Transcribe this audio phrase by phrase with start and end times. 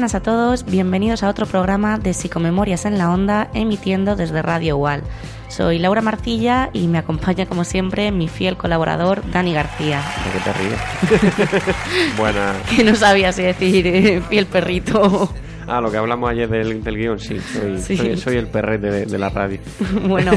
[0.00, 4.78] Buenas a todos, bienvenidos a otro programa de Psicomemorias en la Onda, emitiendo desde Radio
[4.78, 5.02] UAL.
[5.48, 10.00] Soy Laura Marcilla y me acompaña como siempre mi fiel colaborador Dani García.
[10.24, 11.20] ¿De qué te
[11.52, 12.16] ríes?
[12.16, 12.54] Buena.
[12.74, 15.30] Que no sabía si decir eh, fiel perrito.
[15.68, 17.38] Ah, lo que hablamos ayer del, del guion, sí.
[17.38, 17.98] Soy, Sí.
[17.98, 19.60] soy, soy el perrete de, de la radio.
[20.08, 20.32] bueno,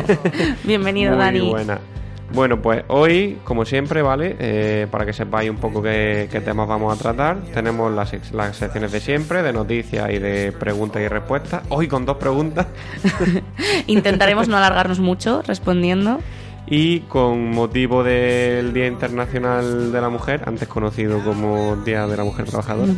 [0.66, 1.50] bienvenido Muy Dani.
[1.50, 1.80] buena.
[2.34, 4.36] Bueno, pues hoy, como siempre, ¿vale?
[4.40, 8.58] Eh, para que sepáis un poco qué, qué temas vamos a tratar, tenemos las, las
[8.58, 11.62] secciones de siempre, de noticias y de preguntas y respuestas.
[11.70, 12.66] Hoy con dos preguntas
[13.88, 16.20] Intentaremos no alargarnos mucho respondiendo.
[16.66, 22.24] y con motivo del Día Internacional de la Mujer, antes conocido como Día de la
[22.24, 22.94] Mujer Trabajadora.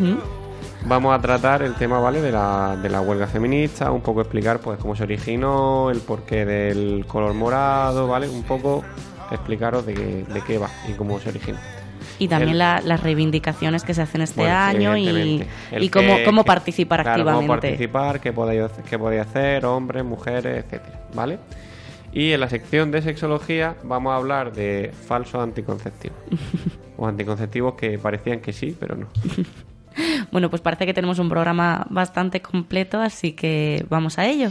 [0.87, 2.21] Vamos a tratar el tema, ¿vale?
[2.21, 6.45] De la, de la huelga feminista, un poco explicar, pues, cómo se originó, el porqué
[6.45, 8.29] del color morado, ¿vale?
[8.29, 8.83] Un poco
[9.31, 11.57] explicaros de qué, de qué va y cómo se originó.
[12.19, 16.23] Y también El- la- las reivindicaciones que se hacen este Bueno, año y, cómo, que-
[16.23, 17.47] cómo participar claro, activamente.
[17.47, 21.39] Cómo participar, qué podéis, qué podéis hacer, hombres, mujeres, etcétera, ¿vale?
[22.13, 26.17] Y en la sección de sexología vamos a hablar de falsos anticonceptivos.
[26.97, 29.07] o anticonceptivos que parecían que sí, pero no.
[30.29, 34.49] Bueno, pues parece que tenemos un programa bastante completo, así que vamos a ello.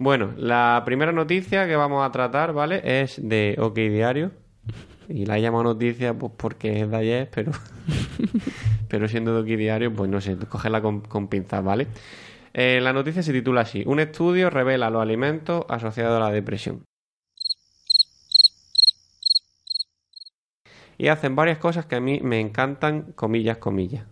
[0.00, 2.80] Bueno, la primera noticia que vamos a tratar, ¿vale?
[3.02, 4.30] Es de OK Diario.
[5.10, 7.52] Y la he llamado noticia pues porque es de ayer, pero,
[8.88, 11.86] pero siendo de OK Diario, pues no sé, cogerla con, con pinzas, ¿vale?
[12.54, 16.82] Eh, la noticia se titula así: Un estudio revela los alimentos asociados a la depresión.
[20.96, 24.06] Y hacen varias cosas que a mí me encantan, comillas, comillas.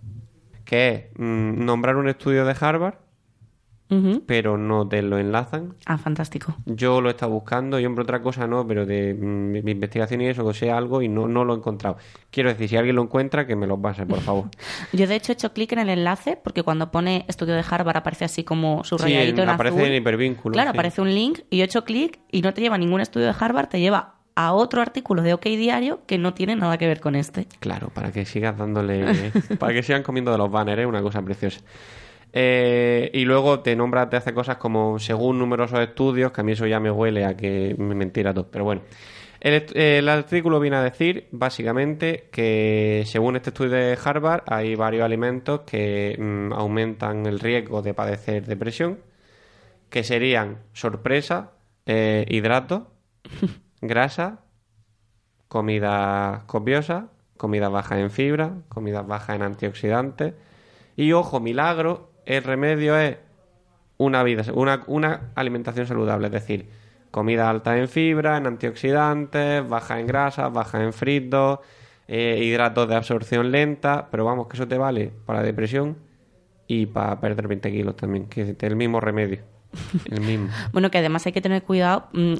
[0.67, 3.08] Que es mm, nombrar un estudio de Harvard,
[4.27, 5.75] Pero no te lo enlazan.
[5.87, 6.55] Ah, fantástico.
[6.67, 10.21] Yo lo he estado buscando y hombre otra cosa no, pero de mm, mi investigación
[10.21, 11.97] y eso, que sea algo y no, no lo he encontrado.
[12.31, 14.51] Quiero decir, si alguien lo encuentra, que me lo pase, por favor.
[14.93, 17.97] Yo de hecho he hecho clic en el enlace porque cuando pone estudio de Harvard
[17.97, 19.89] aparece así como sí, subrayadito en- en aparece azul.
[19.89, 20.53] en hipervínculo.
[20.53, 20.77] Claro, sí.
[20.77, 23.27] aparece un link y yo he hecho clic y no te lleva a ningún estudio
[23.27, 26.87] de Harvard, te lleva a otro artículo de OK Diario que no tiene nada que
[26.87, 27.47] ver con este.
[27.59, 29.33] Claro, para que sigas dándole.
[29.59, 31.61] para que sigan comiendo de los banners, es una cosa preciosa.
[32.41, 36.53] Eh, y luego te nombra, te hace cosas como según numerosos estudios, que a mí
[36.53, 38.49] eso ya me huele a que me mentira todo.
[38.49, 38.83] Pero bueno,
[39.41, 45.63] el, artículo viene a decir básicamente que según este estudio de Harvard hay varios alimentos
[45.63, 49.01] que mm, aumentan el riesgo de padecer depresión,
[49.91, 51.55] que serían sorpresa,
[51.87, 52.85] eh, hidratos,
[53.81, 54.45] grasa,
[55.49, 60.35] comida copiosa, comida baja en fibra, comida baja en antioxidantes.
[60.95, 63.17] Y ojo, milagro, el remedio es
[63.97, 66.69] una vida, una, una alimentación saludable, es decir,
[67.11, 71.61] comida alta en fibra, en antioxidantes, baja en grasa, baja en fritos,
[72.07, 75.97] eh, hidratos de absorción lenta, pero vamos, que eso te vale para depresión
[76.67, 79.41] y para perder 20 kilos también, que es el mismo remedio.
[80.11, 80.49] El mismo.
[80.73, 82.09] Bueno, que además hay que tener cuidado.
[82.13, 82.35] Mm,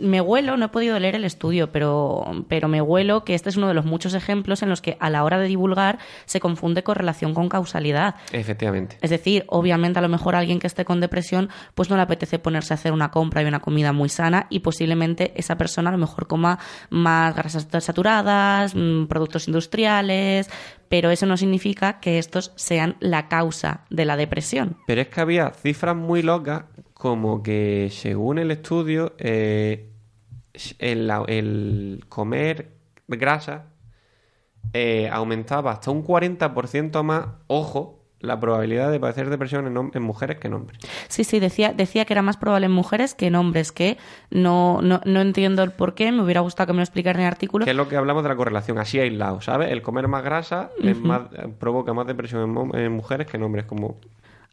[0.00, 3.56] Me huelo, no he podido leer el estudio, pero, pero me huelo que este es
[3.56, 6.82] uno de los muchos ejemplos en los que a la hora de divulgar se confunde
[6.82, 8.16] correlación con causalidad.
[8.32, 8.98] Efectivamente.
[9.00, 12.02] Es decir, obviamente a lo mejor a alguien que esté con depresión pues no le
[12.02, 15.90] apetece ponerse a hacer una compra y una comida muy sana y posiblemente esa persona
[15.90, 16.58] a lo mejor coma
[16.90, 20.50] más grasas saturadas, mm, productos industriales,
[20.88, 24.76] pero eso no significa que estos sean la causa de la depresión.
[24.86, 29.90] Pero es que había cifras muy locas, como que según el estudio, eh,
[30.78, 32.72] el, comer
[33.06, 33.66] grasa
[34.72, 40.38] eh, aumentaba hasta un 40% más, ojo, la probabilidad de padecer depresión en, en mujeres
[40.38, 40.78] que en hombres.
[41.08, 43.96] Sí, sí, decía, decía que era más probable en mujeres que en hombres, que
[44.30, 47.26] no, no, no entiendo el por qué, me hubiera gustado que me lo explicara en
[47.26, 47.64] el artículo.
[47.64, 49.70] Que es lo que hablamos de la correlación, así aislado, ¿sabes?
[49.70, 51.22] El comer más grasa es más-
[51.60, 53.96] provoca más depresión en, mujeres que en hombres, como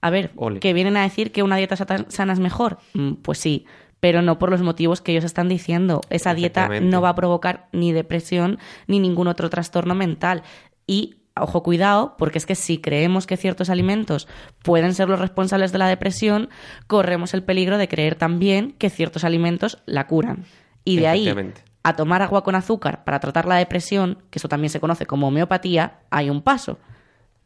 [0.02, 0.60] A ver, Ole.
[0.60, 2.78] que vienen a decir que una dieta sana es mejor.
[2.94, 3.66] Mm, Pues sí,
[4.00, 6.02] pero no por los motivos que ellos están diciendo.
[6.12, 10.44] Esa dieta no va a provocar ni depresión ni ningún otro trastorno mental.
[10.86, 14.28] Y, ojo, cuidado, porque es que si creemos que ciertos alimentos
[14.64, 16.50] pueden ser los responsables de la depresión,
[16.88, 20.46] corremos el peligro de creer también que ciertos alimentos la curan.
[20.84, 21.34] Y de ahí
[21.84, 25.28] a tomar agua con azúcar para tratar la depresión, que eso también se conoce como
[25.28, 26.80] homeopatía, hay un paso.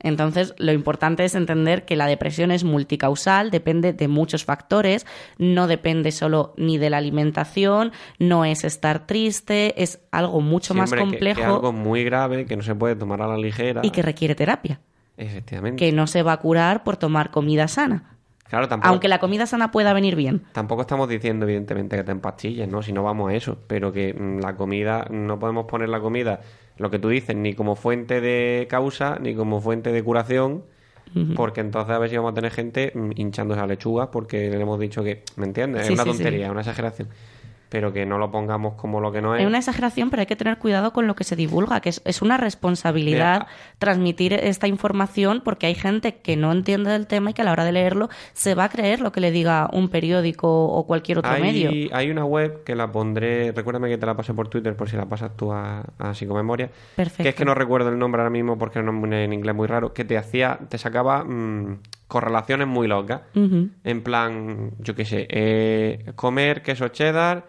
[0.01, 5.06] Entonces, lo importante es entender que la depresión es multicausal, depende de muchos factores,
[5.38, 10.90] no depende solo ni de la alimentación, no es estar triste, es algo mucho más
[10.90, 13.38] Siempre que- complejo Que, es algo muy grave, que no se puede tomar a la
[13.38, 13.81] ligera.
[13.84, 14.80] y que requiere terapia,
[15.18, 15.78] Efectivamente.
[15.86, 18.16] que no se va a curar por tomar comida sana.
[18.48, 20.42] Claro, tampoco, Aunque la comida sana pueda venir bien.
[20.54, 22.81] tampoco estamos diciendo, evidentemente, que te empastilles, ¿no?
[22.81, 23.60] Si no vamos a eso.
[23.68, 26.40] Pero que mm, la comida, no podemos poner la comida,
[26.80, 30.64] lo que tú dices, ni como fuente de causa, ni como fuente de curación.
[31.36, 34.62] Porque entonces a ver si vamos a tener gente mm, hinchándose a lechuga porque le
[34.62, 35.88] hemos dicho que, ¿me entiendes?
[35.88, 36.18] Sí, es una sí, sí.
[36.18, 37.08] tontería, es una exageración.
[37.69, 39.42] Pero que no lo pongamos como lo que no es.
[39.42, 42.01] Es una exageración, pero hay que tener cuidado con lo que se divulga, que es,
[42.04, 43.48] es una responsabilidad Mira.
[43.77, 47.51] transmitir esta información porque hay gente que no entiende del tema y que a la
[47.51, 51.19] hora de leerlo se va a creer lo que le diga un periódico o cualquier
[51.19, 51.71] otro hay, medio.
[51.92, 54.98] hay una web que la pondré, recuérdame que te la pasé por Twitter por si
[54.98, 56.69] la pasas tú a, a Psicomemoria.
[56.95, 57.24] Perfecto.
[57.24, 59.56] Que es que no recuerdo el nombre ahora mismo porque es un nombre en inglés
[59.56, 63.21] muy raro, que te hacía, te sacaba mm, correlaciones muy locas.
[63.36, 67.45] En plan, yo qué sé, eh, comer queso cheddar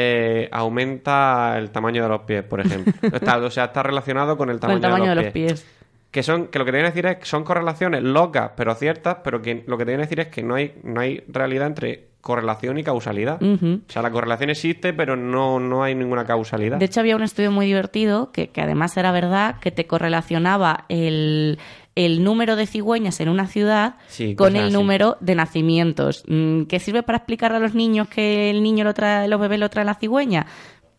[0.00, 2.92] eh, aumenta el tamaño de los pies, por ejemplo.
[3.12, 5.66] Está- o sea, está relacionado con el Con tamaño, el tamaño de los pies.
[6.10, 8.74] Que son, que lo que te viene a decir es que son correlaciones locas, pero
[8.74, 11.22] ciertas, pero que lo que te viene a decir es que no hay, no hay
[11.28, 13.42] realidad entre correlación y causalidad.
[13.42, 16.78] O sea, la correlación existe, pero no, no hay ninguna causalidad.
[16.78, 20.84] De hecho, había un estudio muy divertido que, que además era verdad, que te correlacionaba
[20.88, 21.58] el,
[22.06, 24.72] el número de cigüeñas en una ciudad Sí, con el así.
[24.72, 26.22] número de nacimientos.
[26.28, 29.58] Mm, ¿Que sirve para explicarle a los niños que el niño lo trae, los bebés
[29.58, 30.46] lo trae la cigüeña?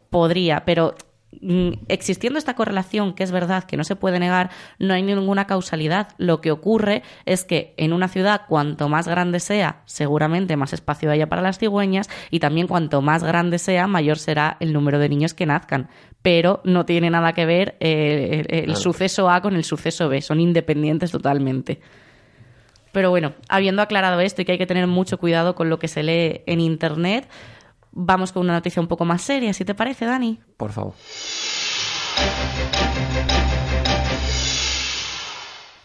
[0.09, 0.95] Podría, pero
[1.87, 4.49] existiendo esta correlación, que es verdad, que no se puede negar,
[4.79, 6.09] no hay ninguna causalidad.
[6.17, 11.11] Lo que ocurre es que en una ciudad, cuanto más grande sea, seguramente más espacio
[11.11, 15.09] haya para las cigüeñas, y también cuanto más grande sea, mayor será el número de
[15.09, 15.89] niños que nazcan.
[16.21, 18.79] Pero no tiene nada que ver eh, el, el Claro.
[18.79, 21.79] suceso A con el suceso B, son independientes totalmente.
[22.91, 25.87] Pero bueno, habiendo aclarado esto y que hay que tener mucho cuidado con lo que
[25.87, 27.27] se lee en Internet,
[27.91, 30.39] vamos con una noticia un poco más seria, si te parece, Dani.
[30.57, 30.93] Por favor.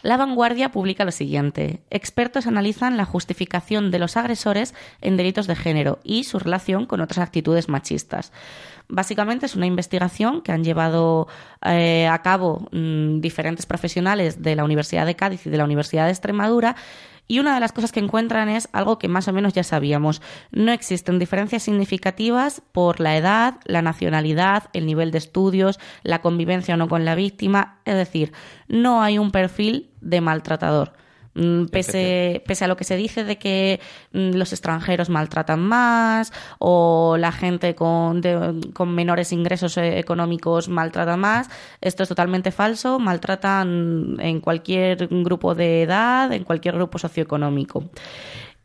[0.05, 1.81] La vanguardia publica lo siguiente.
[1.89, 7.01] Expertos analizan la justificación de los agresores en delitos de género y su relación con
[7.01, 8.31] otras actitudes machistas.
[8.87, 11.27] Básicamente es una investigación que han llevado
[11.65, 16.05] eh, a cabo mm, diferentes profesionales de la Universidad de Cádiz y de la Universidad
[16.05, 16.75] de Extremadura
[17.27, 20.21] y una de las cosas que encuentran es algo que más o menos ya sabíamos.
[20.51, 26.75] No existen diferencias significativas por la edad, la nacionalidad, el nivel de estudios, la convivencia
[26.75, 27.79] o no con la víctima.
[27.85, 28.31] Es decir,
[28.67, 30.93] no hay un perfil de maltratador.
[31.35, 33.81] Mm, Pese, pese a lo que se dice de que
[34.13, 40.69] mm, los extranjeros maltratan más o la gente con, de- con menores ingresos eh, económicos
[40.69, 41.49] maltrata más,
[41.81, 42.99] esto es totalmente falso.
[42.99, 47.83] Maltratan en cualquier grupo de edad, en cualquier grupo socioeconómico.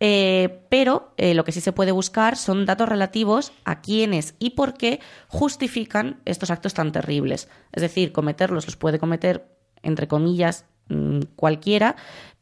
[0.03, 4.51] Eh, pero eh, lo que sí se puede buscar son datos relativos a quiénes y
[4.51, 7.49] por qué justifican estos actos tan terribles.
[7.73, 9.45] Es decir, cometerlos los puede cometer,
[9.83, 11.97] entre comillas, mm, cualquiera,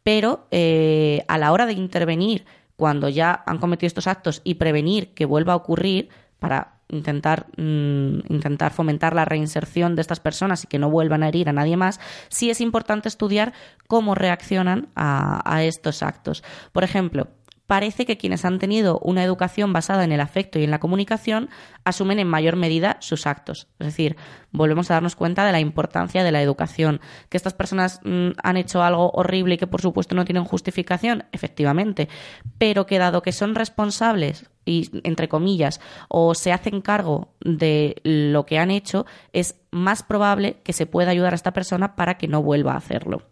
[0.09, 2.47] pero eh, a la hora de intervenir
[2.77, 6.09] cuando ya han cometido estos actos y prevenir que vuelva a ocurrir
[6.39, 11.29] para intentar, mm, intentar fomentar la reinserción de estas personas y que no vuelvan a
[11.29, 12.01] herir a nadie más,
[12.31, 13.53] sí es importante estudiar
[13.87, 16.43] cómo reaccionan a, a estos actos.
[16.73, 17.29] Por ejemplo,
[17.69, 21.51] parece que quienes han tenido una educación basada en el afecto y en la comunicación
[21.85, 23.69] asumen en mayor medida sus actos.
[23.79, 24.17] Es decir,
[24.53, 27.01] volvemos a darnos cuenta de la importancia de la educación.
[27.29, 31.25] Que estas personas mm, han hecho algo horrible y que por supuesto no tienen justificación,
[31.31, 32.09] efectivamente,
[32.57, 38.47] pero que dado que son responsables y entre comillas o se hacen cargo de lo
[38.47, 42.29] que han hecho, es más probable que se pueda ayudar a esta persona para que
[42.29, 43.25] no vuelva a hacerlo.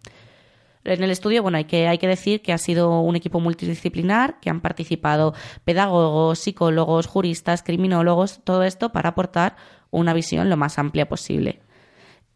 [0.87, 4.39] En el estudio, bueno, hay que, hay que decir que ha sido un equipo multidisciplinar,
[4.41, 9.57] que han participado pedagogos, psicólogos, juristas, criminólogos, todo esto para aportar
[9.91, 11.61] una visión lo más amplia posible.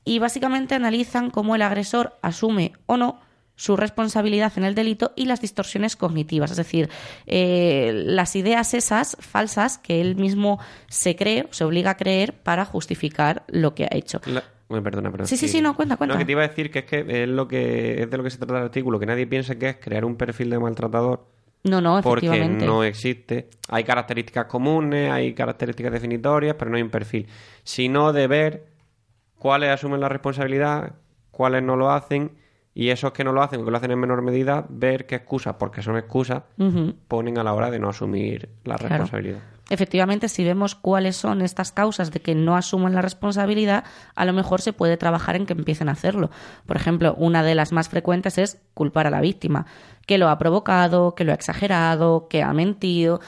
[0.04, 3.20] Y básicamente analizan cómo el agresor asume o no
[3.60, 6.88] su responsabilidad en el delito y las distorsiones cognitivas, es decir,
[7.26, 12.64] eh, las ideas esas falsas que él mismo se cree, se obliga a creer para
[12.64, 14.22] justificar lo que ha hecho.
[14.70, 15.26] Perdona, perdona.
[15.26, 16.14] Sí, sí, sí, no, cuenta, cuenta.
[16.14, 18.22] No, que te iba a decir que es que es lo que es de lo
[18.22, 21.26] que se trata el artículo, que nadie piense que es crear un perfil de maltratador
[21.64, 22.66] No, no, porque efectivamente.
[22.66, 23.48] no existe.
[23.68, 27.26] Hay características comunes, hay características definitorias, pero no hay un perfil.
[27.64, 28.66] Sino de ver
[29.38, 30.94] cuáles asumen la responsabilidad,
[31.32, 32.32] cuáles no lo hacen,
[32.72, 35.16] y esos que no lo hacen o que lo hacen en menor medida, ver qué
[35.16, 36.44] excusas, porque son excusas,
[37.08, 38.88] ponen a la hora de no asumir la Claro.
[38.88, 39.38] responsabilidad.
[39.70, 43.84] Efectivamente, si vemos cuáles son estas causas de que no asumen la responsabilidad,
[44.16, 46.30] a lo mejor se puede trabajar en que empiecen a hacerlo.
[46.66, 49.66] Por ejemplo, una de las más frecuentes es culpar a la víctima,
[50.06, 53.20] que lo ha provocado, que lo ha exagerado, que ha mentido.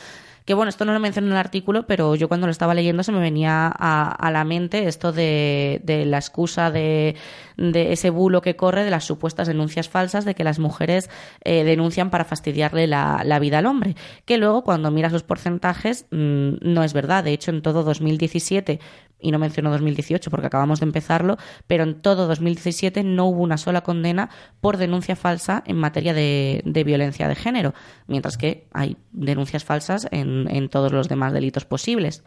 [0.45, 3.03] Que bueno, esto no lo menciono en el artículo, pero yo cuando lo estaba leyendo
[3.03, 7.17] se me venía a, a la mente esto de, de la excusa de,
[7.57, 11.11] de, ese bulo que corre de las supuestas denuncias falsas de que las mujeres
[11.45, 13.95] eh, denuncian para fastidiarle la, la, vida al hombre.
[14.25, 17.25] Que luego, cuando miras los porcentajes, mmm, no es verdad.
[17.25, 18.81] De hecho, en todo 2017
[19.23, 23.57] y no menciono 2018 porque acabamos de empezarlo, pero en todo 2017 no hubo una
[23.57, 24.29] sola condena
[24.61, 27.75] por denuncia falsa en materia de, de violencia de género,
[28.07, 32.25] mientras que hay denuncias falsas en, en todos los demás delitos posibles.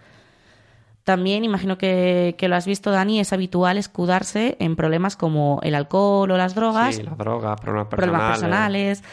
[1.04, 5.75] También, imagino que, que, lo has visto, Dani, es habitual escudarse en problemas como el
[5.75, 6.96] alcohol o las drogas.
[6.96, 7.90] Sí, las drogas, problemas personales.
[7.90, 9.04] Problemas personales.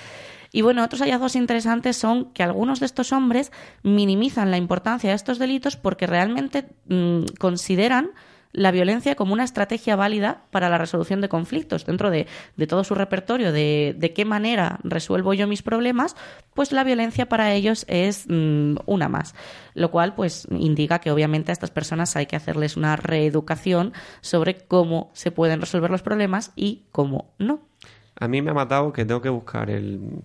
[0.52, 3.50] Y bueno, otros hallazgos interesantes son que algunos de estos hombres
[3.82, 8.10] minimizan la importancia de estos delitos porque realmente mmm, consideran
[8.52, 11.86] la violencia como una estrategia válida para la resolución de conflictos.
[11.86, 16.16] Dentro de, de todo su repertorio de, de, qué manera resuelvo yo mis problemas,
[16.54, 19.34] pues la violencia para ellos es mmm, una más.
[19.74, 24.58] Lo cual, pues, indica que obviamente a estas personas hay que hacerles una reeducación sobre
[24.58, 27.71] cómo se pueden resolver los problemas y cómo no.
[28.16, 30.22] A mí me ha matado que tengo que buscar el.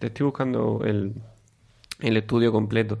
[0.00, 1.14] Estoy buscando el,
[2.00, 2.98] el estudio completo.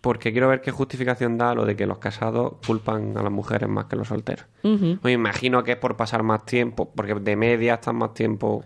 [0.00, 3.68] Porque quiero ver qué justificación da lo de que los casados culpan a las mujeres
[3.68, 4.46] más que los solteros.
[4.62, 4.98] Uh -huh.
[5.02, 8.64] Me imagino que es por pasar más tiempo, porque de media están más tiempo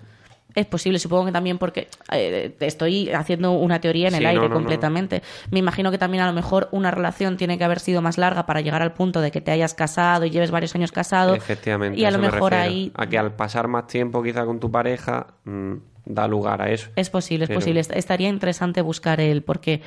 [0.54, 4.42] es posible, supongo que también porque eh, estoy haciendo una teoría en el sí, aire
[4.42, 5.20] no, no, completamente.
[5.20, 5.48] No.
[5.50, 8.46] Me imagino que también a lo mejor una relación tiene que haber sido más larga
[8.46, 11.34] para llegar al punto de que te hayas casado y lleves varios años casado.
[11.34, 11.98] Efectivamente.
[11.98, 12.92] Y a lo mejor ahí.
[12.94, 15.74] A que al pasar más tiempo quizá con tu pareja mmm,
[16.04, 16.88] da lugar a eso.
[16.94, 17.60] Es posible, es Pero...
[17.60, 17.80] posible.
[17.80, 19.82] Estaría interesante buscar el por qué.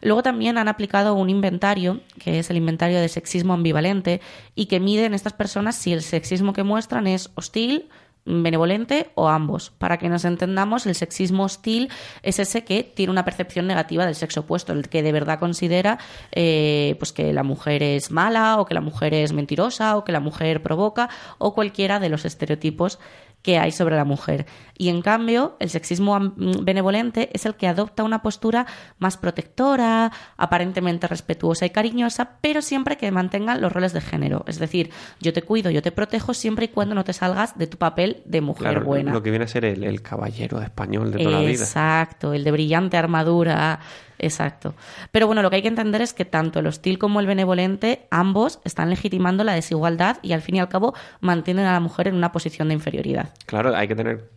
[0.00, 4.20] Luego también han aplicado un inventario, que es el inventario de sexismo ambivalente,
[4.54, 7.88] y que mide en estas personas si el sexismo que muestran es hostil,
[8.24, 9.70] benevolente o ambos.
[9.78, 11.90] Para que nos entendamos, el sexismo hostil
[12.22, 15.98] es ese que tiene una percepción negativa del sexo opuesto, el que de verdad considera
[16.32, 20.12] eh, pues que la mujer es mala o que la mujer es mentirosa o que
[20.12, 22.98] la mujer provoca o cualquiera de los estereotipos
[23.44, 24.46] que hay sobre la mujer.
[24.76, 28.66] Y en cambio, el sexismo benevolente es el que adopta una postura
[28.98, 34.44] más protectora, aparentemente respetuosa y cariñosa, pero siempre que mantenga los roles de género.
[34.48, 37.66] Es decir, yo te cuido, yo te protejo siempre y cuando no te salgas de
[37.66, 39.12] tu papel de mujer claro, buena.
[39.12, 41.64] Lo que viene a ser el, el caballero español de toda Exacto, la vida.
[41.64, 43.78] Exacto, el de brillante armadura.
[44.24, 44.74] Exacto.
[45.12, 48.06] Pero bueno, lo que hay que entender es que tanto el hostil como el benevolente,
[48.10, 52.08] ambos están legitimando la desigualdad y al fin y al cabo mantienen a la mujer
[52.08, 53.34] en una posición de inferioridad.
[53.46, 54.30] Claro, hay que tener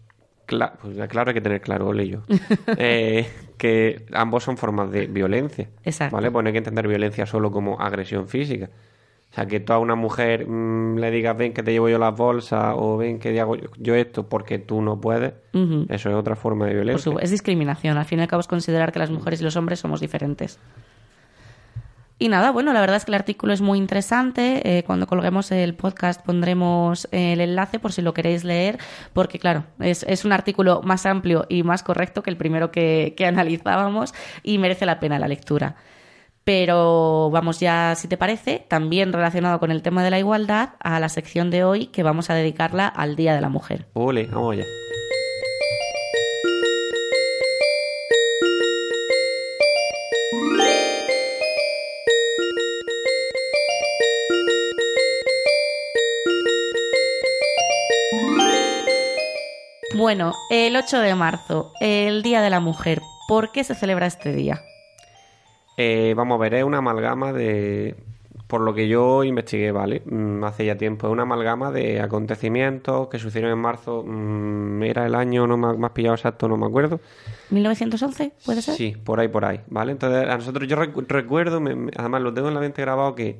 [0.48, 2.24] Cla pues claro, hay que tener claro, Leyo,
[2.78, 3.28] eh,
[3.58, 5.68] que ambos son formas de violencia.
[5.84, 6.16] Exacto.
[6.16, 6.32] ¿Vale?
[6.32, 8.70] Pues no hay que entender violencia solo como agresión física.
[9.38, 12.00] O sea, que tú a una mujer mmm, le digas, ven que te llevo yo
[12.00, 15.86] las bolsas o ven que hago yo esto porque tú no puedes, uh -huh.
[15.90, 17.12] eso es otra forma de violencia.
[17.12, 18.00] Por es discriminación.
[18.00, 20.60] Al fin y al cabo es considerar que las mujeres y los hombres somos diferentes.
[22.18, 24.80] Y nada, bueno, la verdad es que el artículo es muy interesante.
[24.80, 28.80] Eh, cuando colguemos el podcast pondremos el enlace por si lo queréis leer,
[29.14, 33.14] porque claro, es, es un artículo más amplio y más correcto que el primero que,
[33.16, 35.76] que analizábamos y merece la pena la lectura.
[36.48, 40.98] Pero vamos ya, si te parece, también relacionado con el tema de la igualdad, a
[41.02, 43.86] la sección de hoy que vamos a dedicarla al Día de la Mujer.
[43.92, 44.64] Ole, vamos allá.
[59.98, 63.02] Bueno, el 8 de marzo, el Día de la Mujer.
[63.28, 64.64] ¿Por qué se celebra este día?
[65.78, 67.96] Eh, vamos a ver, es una amalgama de.
[68.48, 70.02] Por lo que yo investigué, ¿vale?
[70.06, 71.08] Mm, hace ya tiempo.
[71.08, 74.04] Es una amalgama de acontecimientos que sucedieron en marzo.
[74.06, 77.00] Mm, era el año, no me has pillado exacto, no me acuerdo.
[77.52, 78.32] ¿1911?
[78.46, 78.76] ¿Puede ser?
[78.76, 79.92] Sí, por ahí, por ahí, ¿vale?
[79.92, 83.16] Entonces, a nosotros, yo recu recuerdo, me, me, además lo tengo en la mente grabado,
[83.16, 83.40] que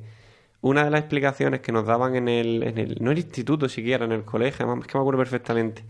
[0.60, 2.98] una de las explicaciones que nos daban en el, en el.
[3.00, 5.84] No el instituto siquiera, en el colegio, además, es que me acuerdo perfectamente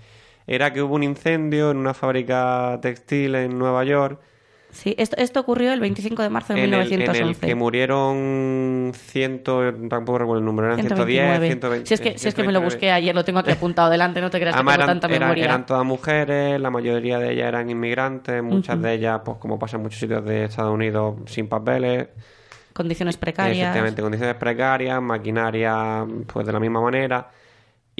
[0.49, 4.19] era que hubo un incendio en una fábrica textil en Nueva York.
[4.79, 7.19] Sí, esto, esto ocurrió el 25 de marzo de en 1911.
[7.19, 11.87] El, en el que murieron ciento, tampoco recuerdo el número, eran 110, 120.
[11.87, 14.21] Si es que, si es que me lo busqué ayer, lo tengo aquí apuntado delante,
[14.21, 15.45] no te creas Además, que tengo eran, tanta eran, memoria.
[15.47, 18.83] Eran todas mujeres, la mayoría de ellas eran inmigrantes, muchas uh -huh.
[18.83, 22.07] de ellas, pues como pasa en muchos sitios de Estados Unidos, sin papeles.
[22.73, 23.59] Condiciones precarias.
[23.59, 27.29] Efectivamente, condiciones precarias, maquinaria, pues de la misma manera.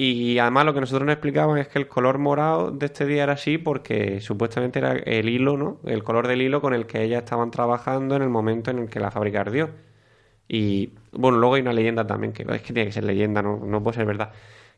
[0.01, 3.23] Y además lo que nosotros nos explicaban es que el color morado de este día
[3.23, 5.81] era así porque supuestamente era el hilo, ¿no?
[5.83, 8.89] El color del hilo con el que ellas estaban trabajando en el momento en el
[8.89, 9.71] que la fábrica ardió.
[10.47, 13.57] Y bueno, luego hay una leyenda también, que es que tiene que ser leyenda, no,
[13.57, 14.31] no puede ser verdad,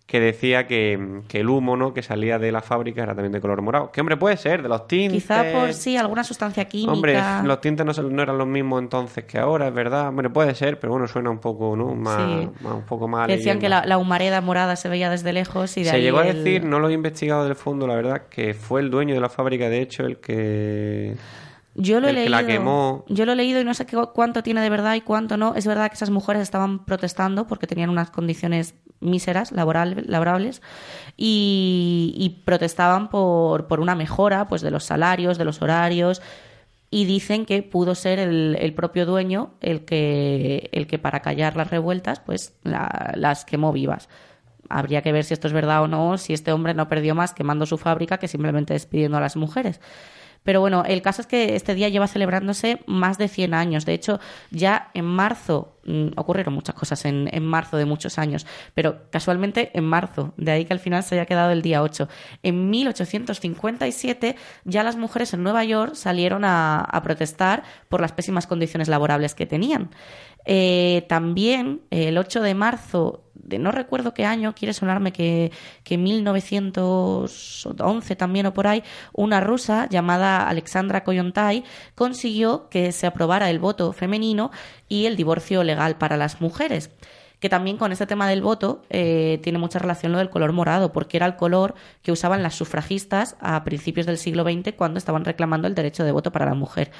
[0.05, 1.93] que decía que, que el humo ¿no?
[1.93, 3.91] que salía de la fábrica era también de color morado.
[3.93, 5.22] Que hombre, puede ser, de los tintes.
[5.24, 6.91] Quizá por sí, alguna sustancia química.
[6.91, 10.10] Hombre, los tintes no, no eran los mismos entonces que ahora, es verdad.
[10.10, 11.96] Hombre, puede ser, pero bueno, suena un poco, ¿no?
[11.96, 12.50] Más, Sí.
[12.62, 13.27] más- un poco más.
[13.29, 16.20] Decían que la, la humareda morada se veía desde lejos y de Se ahí llegó
[16.20, 19.13] a el- decir, no lo he investigado del fondo, la verdad, que fue el dueño
[19.15, 21.15] de la fábrica, de hecho, el que.
[21.75, 22.31] Yo lo he que leído.
[22.31, 23.05] la quemó.
[23.08, 25.55] Yo lo he leído y no sé qué- cuánto tiene de verdad y cuánto no.
[25.55, 30.62] Es verdad que esas mujeres estaban protestando porque tenían unas condiciones míseras, laboral, laborables,
[31.17, 36.22] y, protestaban por, por una mejora pues, de los salarios, de los horarios.
[36.93, 41.55] Y dicen que pudo ser el, el propio dueño el que, el que para callar
[41.55, 44.10] las revueltas pues la- las quemó vivas.
[44.67, 47.34] Habría que ver si esto es verdad o no, si este hombre no perdió más
[47.34, 49.79] quemando su fábrica que simplemente despidiendo a las mujeres.
[50.43, 53.86] Pero bueno, el caso es que este día lleva celebrándose más de 100 años.
[53.86, 54.19] De hecho,
[54.50, 59.83] ya en marzo, mm, ocurrieron muchas cosas en, marzo de muchos años, pero casualmente en
[59.83, 62.07] marzo, de ahí que al final se haya quedado el día 8.
[62.43, 68.48] En 1857 ya las mujeres en Nueva York salieron a, a protestar por las pésimas
[68.48, 69.91] condiciones laborables que tenían.
[70.45, 75.51] Eh, también el 8 de marzo, de no recuerdo qué año, quiere sonarme que,
[75.83, 78.81] que 1911 también o por ahí,
[79.13, 81.63] una rusa llamada Alexandra Koyontai
[81.95, 84.51] consiguió que se aprobara el voto femenino
[84.88, 86.91] y el divorcio legal para las mujeres.
[87.39, 90.91] Que también con este tema del voto eh, tiene mucha relación lo del color morado,
[90.91, 95.25] porque era el color que usaban las sufragistas a principios del siglo XX cuando estaban
[95.25, 96.91] reclamando el derecho de voto para la mujer.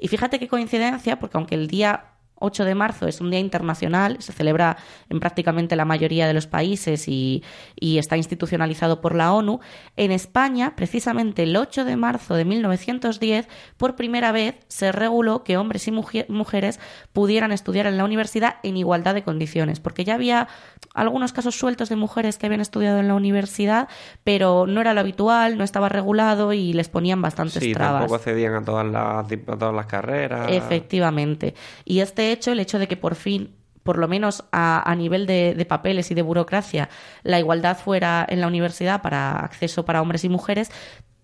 [0.00, 4.16] Y fíjate qué coincidencia, porque aunque el día 8 de marzo es un día internacional,
[4.20, 4.76] se celebra
[5.08, 7.42] en prácticamente la mayoría de los países y,
[7.78, 9.60] y está institucionalizado por la ONU.
[9.96, 15.56] En España, precisamente el 8 de marzo de 1910, por primera vez se reguló que
[15.56, 16.80] hombres y mujer- mujeres
[17.12, 20.48] pudieran estudiar en la universidad en igualdad de condiciones, porque ya había
[20.94, 23.88] algunos casos sueltos de mujeres que habían estudiado en la universidad,
[24.24, 28.00] pero no era lo habitual, no estaba regulado y les ponían bastantes Sí, trabas.
[28.02, 30.48] tampoco accedían a todas las, a todas las carreras.
[30.50, 31.54] Efectivamente.
[31.84, 35.26] Y este hecho, el hecho de que por fin, por lo menos a, a nivel
[35.26, 36.88] de, de papeles y de burocracia,
[37.22, 40.70] la igualdad fuera en la universidad para acceso para hombres y mujeres,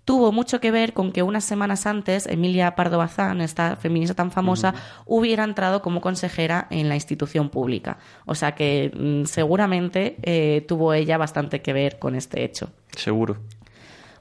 [0.04, 4.30] tuvo mucho que ver con que unas semanas antes Emilia Pardo Bazán, esta feminista tan
[4.30, 4.74] famosa,
[5.06, 7.98] hubiera entrado como consejera en la institución pública.
[8.26, 12.70] O sea que mm, seguramente eh, tuvo ella bastante que ver con este hecho.
[12.96, 13.38] Seguro.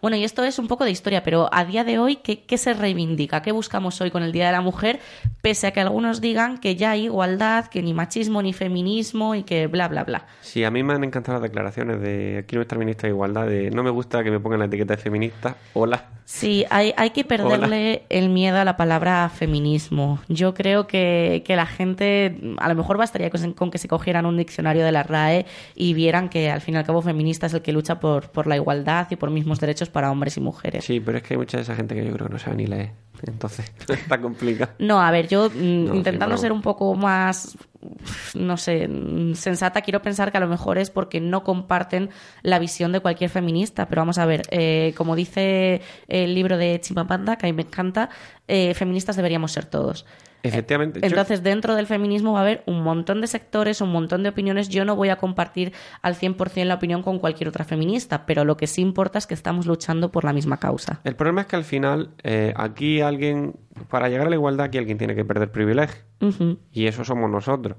[0.03, 2.57] Bueno, y esto es un poco de historia, pero a día de hoy, ¿qué, qué
[2.57, 3.41] se reivindica?
[3.41, 4.99] ¿Qué buscamos hoy con el Día de la Mujer?
[5.41, 9.43] Pese a que algunos digan que ya hay igualdad, que ni machismo ni feminismo y
[9.43, 10.25] que bla, bla, bla.
[10.41, 13.71] Sí, a mí me han encantado las declaraciones de aquí nuestra ministra de Igualdad, de
[13.71, 15.55] no me gusta que me pongan la etiqueta de feminista.
[15.71, 16.03] Hola.
[16.25, 20.19] Sí, hay, hay que perderle el miedo a la palabra feminismo.
[20.29, 24.25] Yo creo que, que la gente, a lo mejor bastaría con, con que se cogieran
[24.25, 27.53] un diccionario de la RAE y vieran que al fin y al cabo feminista es
[27.53, 30.84] el que lucha por, por la igualdad y por mismos derechos para hombres y mujeres.
[30.84, 32.58] Sí, pero es que hay mucha de esa gente que yo creo que no sabe
[32.58, 32.91] ni leer.
[33.26, 34.71] Entonces, está complicado.
[34.80, 37.58] No, a ver, yo mm, intentando ser un poco más,
[38.34, 38.89] no sé,
[39.36, 42.10] sensata, quiero pensar que a lo mejor es porque no comparten
[42.41, 43.88] la visión de cualquier feminista.
[43.88, 47.63] Pero vamos a ver, eh, como dice el libro de Chimapanda, que a mí me
[47.63, 48.10] encanta,
[48.47, 50.06] eh, feministas deberíamos ser todos.
[50.45, 50.99] Efectivamente.
[50.99, 54.30] yo- Entonces, dentro del feminismo va a haber un montón de sectores, un montón de
[54.30, 54.67] opiniones.
[54.67, 55.71] Yo no voy a compartir
[56.02, 59.36] al 100% la opinión con cualquier otra feminista, pero lo que sí importa es que
[59.36, 60.99] estamos luchando por la misma causa.
[61.06, 63.55] El problema es que al final, eh, aquí alguien,
[63.89, 66.01] para llegar a la igualdad, aquí alguien tiene que perder privilegio.
[66.71, 67.77] Y eso somos nosotros.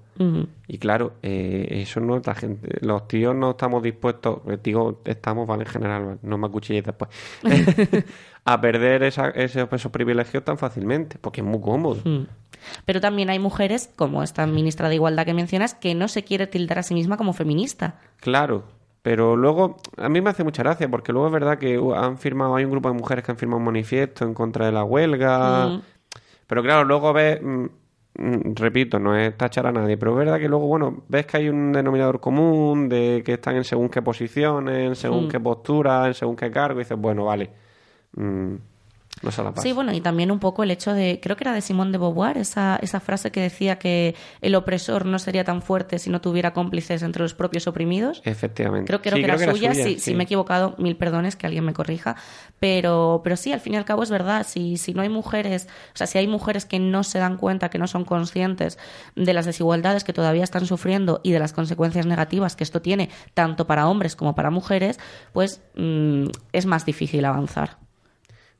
[0.69, 2.69] Y claro, eh, eso no la gente.
[2.85, 7.11] Los tíos no estamos dispuestos, eh, digo, estamos, vale, en general, no me acuchilléis después,
[8.45, 11.97] a perder esa- esos, esos privilegios tan fácilmente, porque es muy cómodo.
[12.85, 16.47] Pero también hay mujeres, como esta ministra de Igualdad que mencionas, que no se quiere
[16.47, 17.99] tildar a sí misma como feminista.
[18.21, 18.65] Claro,
[19.05, 22.17] pero luego a mí me hace mucha gracia porque luego es verdad que uh, han
[22.17, 24.83] firmado, hay un grupo de mujeres que han firmado un manifiesto en contra de la
[24.83, 25.83] huelga, Mm.
[26.47, 27.65] pero claro, luego ves, mm,
[28.17, 31.37] mm, repito, no es tachar a nadie, pero es verdad que luego, bueno, ves que
[31.37, 35.29] hay un denominador común de que están en según qué posiciones, en según Mm.
[35.29, 37.51] qué postura, en según qué cargo, y dices, bueno, vale,
[39.63, 41.99] Sí, bueno, y también un poco el hecho de, creo que era de Simone de
[41.99, 46.21] Beauvoir, esa, esa frase que decía que el opresor no sería tan fuerte si no
[46.21, 48.21] tuviera cómplices entre los propios oprimidos.
[48.25, 48.87] Efectivamente.
[48.87, 51.37] Creo, creo Sí, que era creo suya, suya, si, si me he equivocado, mil perdones,
[51.37, 52.17] que alguien me corrija,
[52.61, 55.69] pero, pero sí, al fin y al cabo es verdad, si, si no hay mujeres,
[55.95, 58.79] o sea, si hay mujeres que no se dan cuenta, que no son conscientes
[59.17, 63.11] de las desigualdades que todavía están sufriendo y de las consecuencias negativas que esto tiene
[63.33, 64.99] tanto para hombres como para mujeres,
[65.33, 67.84] pues mm, es más difícil avanzar.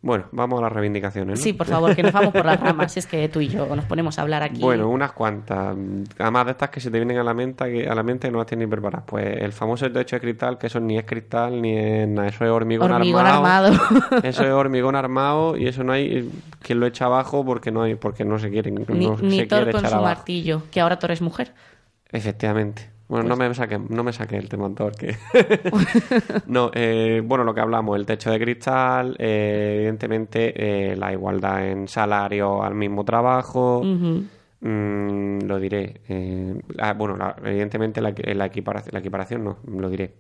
[0.05, 1.39] Bueno, vamos a las reivindicaciones.
[1.39, 1.43] ¿no?
[1.43, 2.93] Sí, por favor, que nos vamos por las ramas.
[2.93, 4.61] Si es que tú y yo nos ponemos a hablar aquí.
[4.61, 5.75] Bueno, unas cuantas.
[6.19, 8.37] Además de estas que se te vienen a la mente, que a la mente no
[8.37, 9.07] las tienes ni preparadas.
[9.07, 12.29] Pues el famoso techo de cristal, que eso ni es cristal ni es nada.
[12.29, 13.69] Eso es hormigón, Hormigón armado.
[13.69, 14.19] armado.
[14.23, 16.29] Eso es hormigón armado y eso no hay eh,
[16.61, 19.47] quien lo echa abajo porque no hay, porque no se quieren, ni no ni se
[19.47, 20.03] Thor quiere con echar su abajo.
[20.17, 21.55] martillo, que ahora Thor es mujer.
[22.13, 22.91] Efectivamente.
[23.15, 25.15] Bueno, Pues no me saqué, no me saqué el tema Thor, que
[26.47, 30.53] no, eh, bueno, lo que hablamos, el techo de cristal, eh, evidentemente
[30.93, 33.83] eh, la igualdad en salario al mismo trabajo.
[34.61, 36.01] Mm, lo diré.
[36.09, 40.15] eh, ah, bueno, la- evidentemente la, la equiparación, la equiparación no, lo diré.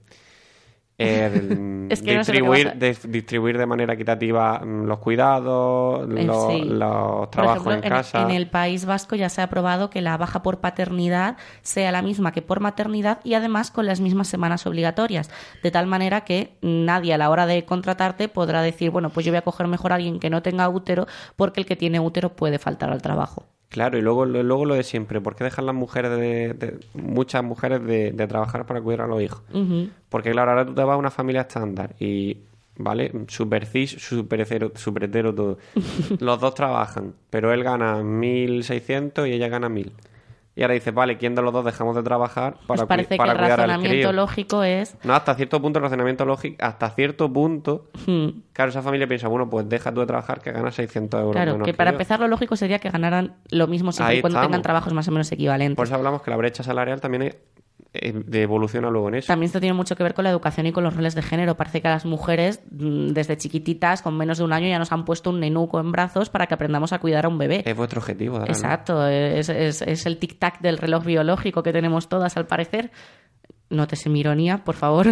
[0.98, 6.52] El, Es que que distribuir, de- distribuir de manera equitativa mm, los cuidados, Eh, los,
[6.52, 6.62] sí.
[6.64, 8.22] los Por trabajos ejemplo, en en, casa.
[8.22, 12.00] en el País Vasco ya se ha aprobado que la baja por paternidad sea la
[12.02, 15.30] misma que por maternidad y además con las mismas semanas obligatorias,
[15.62, 19.32] de tal manera que nadie a la hora de contratarte podrá decir, bueno, pues yo
[19.32, 22.30] voy a coger mejor a alguien que no tenga útero porque el que tiene útero
[22.36, 23.44] puede faltar al trabajo.
[23.74, 25.20] Claro, y luego, lo- luego lo de siempre.
[25.20, 29.06] ¿Por qué dejan las mujeres, de, de- muchas mujeres, de, de trabajar para cuidar a
[29.08, 29.42] los hijos?
[30.08, 32.38] Porque claro, ahora tú te vas a una familia estándar y,
[32.76, 33.10] ¿vale?
[33.26, 35.58] Super cis, super hetero, super hetero todo.
[36.20, 39.90] Los dos trabajan, pero él gana 1.600 y ella gana 1.000.
[40.56, 43.32] Y ahora dices, vale, ¿quién de los dos dejamos de trabajar para, Pues parece para
[43.32, 44.96] que el cuidar razonamiento lógico es...
[45.02, 49.26] No, hasta cierto punto el razonamiento lógico, hasta cierto punto, hmm, claro, esa familia piensa,
[49.26, 51.94] bueno, pues deja tú de trabajar que ganas 600 euros Claro, menos que para yo.
[51.94, 54.50] empezar lo lógico sería que ganaran lo mismo siempre y cuando estamos.
[54.52, 55.76] tengan trabajos más o menos equivalentes.
[55.76, 57.36] Por eso hablamos que la brecha salarial también es,
[57.94, 59.28] evoluciona luego en eso.
[59.28, 61.56] También esto tiene mucho que ver con la educación y con los roles de género.
[61.56, 64.92] Parece que a las mujeres, mm, desde chiquititas, con menos de un año, ya nos
[64.92, 67.62] han puesto un nenuco en brazos para que aprendamos a cuidar a un bebé.
[67.64, 68.46] Es vuestro objetivo, ¿no?
[68.46, 72.90] Exacto, es, es- es el tic-tac del reloj biológico que tenemos todas, al parecer.
[73.70, 75.06] Nótese mi ironía, por favor.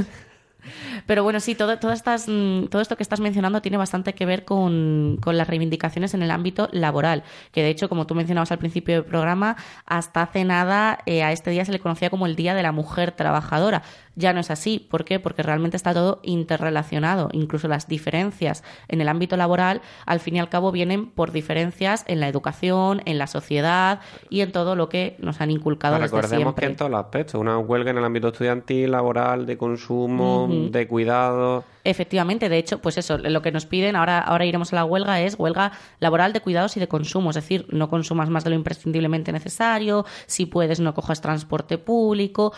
[1.07, 4.27] Pero bueno, sí, todo, todas estas, mm, todo esto que estás mencionando tiene bastante que
[4.27, 8.53] ver con, con las reivindicaciones en el ámbito laboral, que de hecho, como tú mencionabas
[8.53, 12.27] al principio del programa, hasta hace nada eh, a este día se le conocía como
[12.27, 13.83] el Día de la Mujer Trabajadora.
[14.15, 14.87] Ya no es así.
[14.91, 15.19] ¿Por qué?
[15.21, 17.31] Porque realmente está todo interrelacionado.
[17.33, 22.05] Incluso las diferencias en el ámbito laboral, al fin y al cabo, vienen por diferencias
[22.07, 26.05] en la educación, en la sociedad y en todo lo que nos han inculcado Pero
[26.05, 26.67] desde recordemos siempre.
[26.67, 30.89] que en todos los aspectos, una huelga en el ámbito estudiantil, laboral, de consumo, de
[30.89, 31.65] cuidado.
[31.85, 35.21] Efectivamente, de hecho, pues eso, lo que nos piden, ahora, ahora iremos a la huelga,
[35.21, 38.57] es huelga laboral de cuidados y de consumo, es decir, no consumas más de lo
[38.57, 42.53] imprescindiblemente necesario, si puedes no cojas transporte público,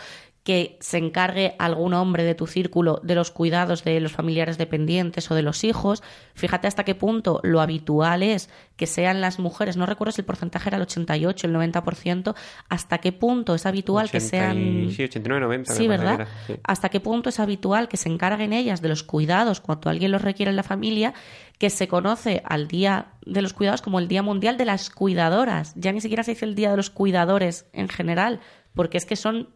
[0.45, 5.31] que se encargue algún hombre de tu círculo de los cuidados de los familiares dependientes
[5.31, 6.03] o de los hijos.
[6.35, 10.25] Fíjate hasta qué punto lo habitual es que sean las mujeres, no recuerdo si el
[10.25, 12.35] porcentaje era el 88, el 90%,
[12.69, 14.55] hasta qué punto es habitual que 80 sean...
[14.91, 15.71] Sí, 89, 90.
[15.71, 16.27] me Sí, ¿verdad?
[16.45, 16.53] sí.
[16.63, 20.21] ¿Hasta qué punto es habitual que se encarguen ellas de los cuidados cuando alguien los
[20.21, 21.15] requiere en la familia?
[21.57, 25.73] Que se conoce al Día de los Cuidados como el Día Mundial de las Cuidadoras.
[25.75, 28.41] Ya ni siquiera se dice el Día de los Cuidadores en general,
[28.75, 29.55] porque es que son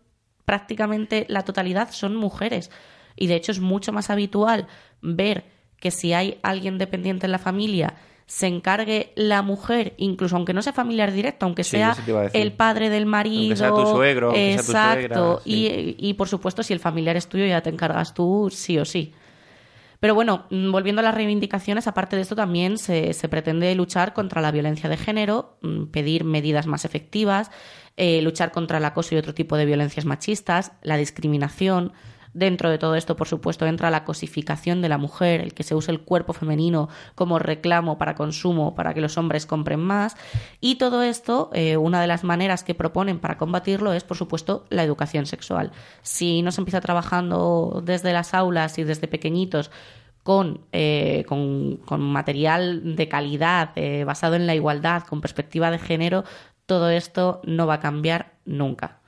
[0.50, 2.72] prácticamente la totalidad son mujeres.
[3.16, 4.66] Y de hecho es mucho más habitual
[5.00, 5.46] ver
[5.80, 7.94] que si hay alguien dependiente en la familia,
[8.26, 11.96] se encargue la mujer, incluso aunque no sea familiar directo, aunque Sí, sea
[12.34, 15.96] el padre del marido, sea tu suegro, aunque sea tu exacto, suegra, sí.
[16.00, 18.86] y, y por supuesto si el familiar es tuyo ya te encargas tú sí o
[18.86, 19.14] sí.
[20.00, 24.14] Pero bueno, mm, volviendo a las reivindicaciones, aparte de esto también se, se pretende luchar
[24.14, 27.52] contra la violencia de género, mm, pedir medidas más efectivas,
[27.98, 31.92] eh, luchar contra el acoso y otro tipo de violencias machistas, la discriminación.
[32.34, 35.74] Dentro de todo esto, por supuesto, entra la cosificación de la mujer, el que se
[35.74, 40.16] use el cuerpo femenino como reclamo para consumo, para que los hombres compren más.
[40.62, 44.66] Y todo esto, eh, una de las maneras que proponen para combatirlo es, por supuesto,
[44.70, 45.72] la educación sexual.
[46.04, 49.72] Si no se empieza trabajando desde las aulas y desde pequeñitos
[50.22, 56.26] con, eh, con, material de calidad, eh, basado en la igualdad, con perspectiva de género,
[56.68, 59.00] todo esto no va a cambiar nunca.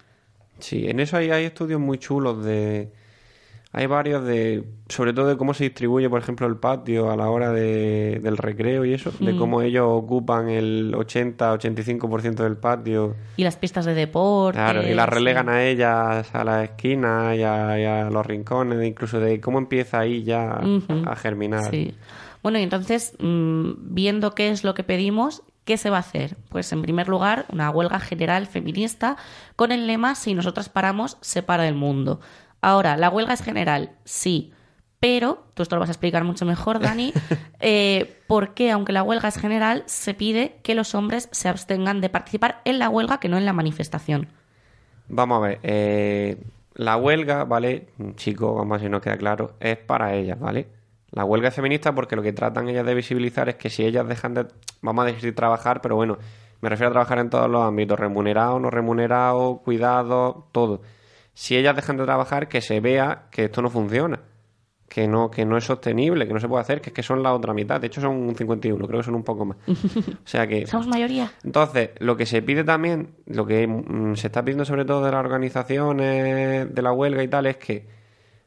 [0.58, 2.92] Sí, en eso hay estudios muy chulos de...
[3.74, 4.66] Hay varios de...
[4.90, 8.36] Sobre todo de cómo se distribuye, por ejemplo, el patio a la hora de, del
[8.38, 9.14] recreo y eso.
[9.20, 9.26] Mm.
[9.26, 13.16] De cómo ellos ocupan el 80-85% del patio.
[13.38, 14.58] Y las pistas de deporte.
[14.58, 18.86] Claro, y las relegan a ellas a la esquina y a, y a los rincones,
[18.86, 20.60] incluso de cómo empieza ahí ya
[21.06, 21.72] a germinar.
[21.72, 21.94] Sí.
[22.44, 26.38] Bueno, y entonces, mm, viendo qué es lo que pedimos, ¿qué se va a hacer?
[26.50, 29.18] Pues en primer lugar, una huelga general feminista
[29.56, 32.20] con el lema Si nosotras paramos, se para el mundo.
[32.62, 34.54] Ahora, la huelga es general, sí,
[35.02, 37.12] pero, tú esto lo vas a explicar mucho mejor, Dani,
[37.60, 42.02] eh, ¿por qué, aunque la huelga es general, se pide que los hombres se abstengan
[42.02, 44.28] de participar en la huelga que no en la manifestación?
[45.10, 46.38] Vamos a ver, eh,
[46.76, 47.88] la huelga, ¿vale?
[48.16, 50.68] Chico, vamos a ver si nos queda claro, es para ellas, ¿vale?
[51.10, 54.08] La huelga es feminista porque lo que tratan ellas de visibilizar es que si ellas
[54.08, 54.46] dejan de,
[54.82, 56.20] vamos a decir, trabajar, pero bueno,
[56.62, 60.82] me refiero a trabajar en todos los ámbitos, remunerado, no remunerado, cuidado, todo.
[61.42, 64.20] Si ellas dejan de trabajar, que se vea que esto no funciona,
[64.88, 67.24] que no, que no es sostenible, que no se puede hacer, que es que son
[67.24, 67.82] la otra mitad.
[67.82, 69.58] De hecho, son un 51, creo que son un poco más.
[69.68, 70.68] O sea que.
[70.68, 71.32] Somos mayoría.
[71.44, 75.12] Entonces, lo que se pide también, lo que mm, se está pidiendo sobre todo de
[75.12, 77.88] las organizaciones de la huelga y tal, es que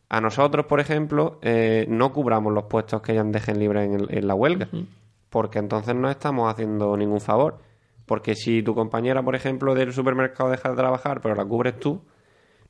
[0.09, 4.19] a nosotros, por ejemplo, eh, no cubramos los puestos que ellas dejen libres en, el-
[4.19, 4.69] en la huelga,
[5.31, 7.59] porque entonces no estamos haciendo ningún favor.
[8.07, 12.03] Porque si tu compañera, por ejemplo, del supermercado deja de trabajar, pero la cubres tú,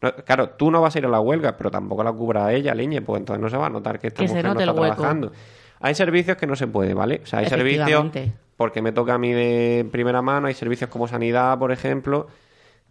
[0.00, 2.74] no- claro, tú no vas a ir a la huelga, pero tampoco la cubra ella,
[2.74, 5.32] Liñe, pues entonces no se va a notar que esta Que mujer no está trabajando.
[5.80, 7.20] Hay servicios que no se puede, ¿vale?
[7.22, 8.06] O sea, hay servicios,
[8.56, 12.28] porque me toca a mí de primera mano, hay servicios como sanidad, por ejemplo,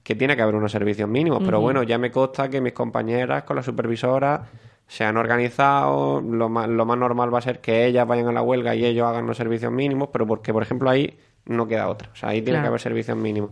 [0.04, 1.42] que tiene que haber unos servicios mínimos.
[1.46, 4.44] Pero bueno, ya me consta que mis compañeras con la supervisora
[4.88, 6.20] se han organizado.
[6.22, 8.86] Lo más, lo más normal va a ser que ellas vayan a la huelga y
[8.86, 12.10] ellos hagan los servicios mínimos, pero porque, por ejemplo, ahí no queda otra.
[12.12, 12.64] O sea, ahí tiene Claro.
[12.64, 13.52] que haber servicios mínimos.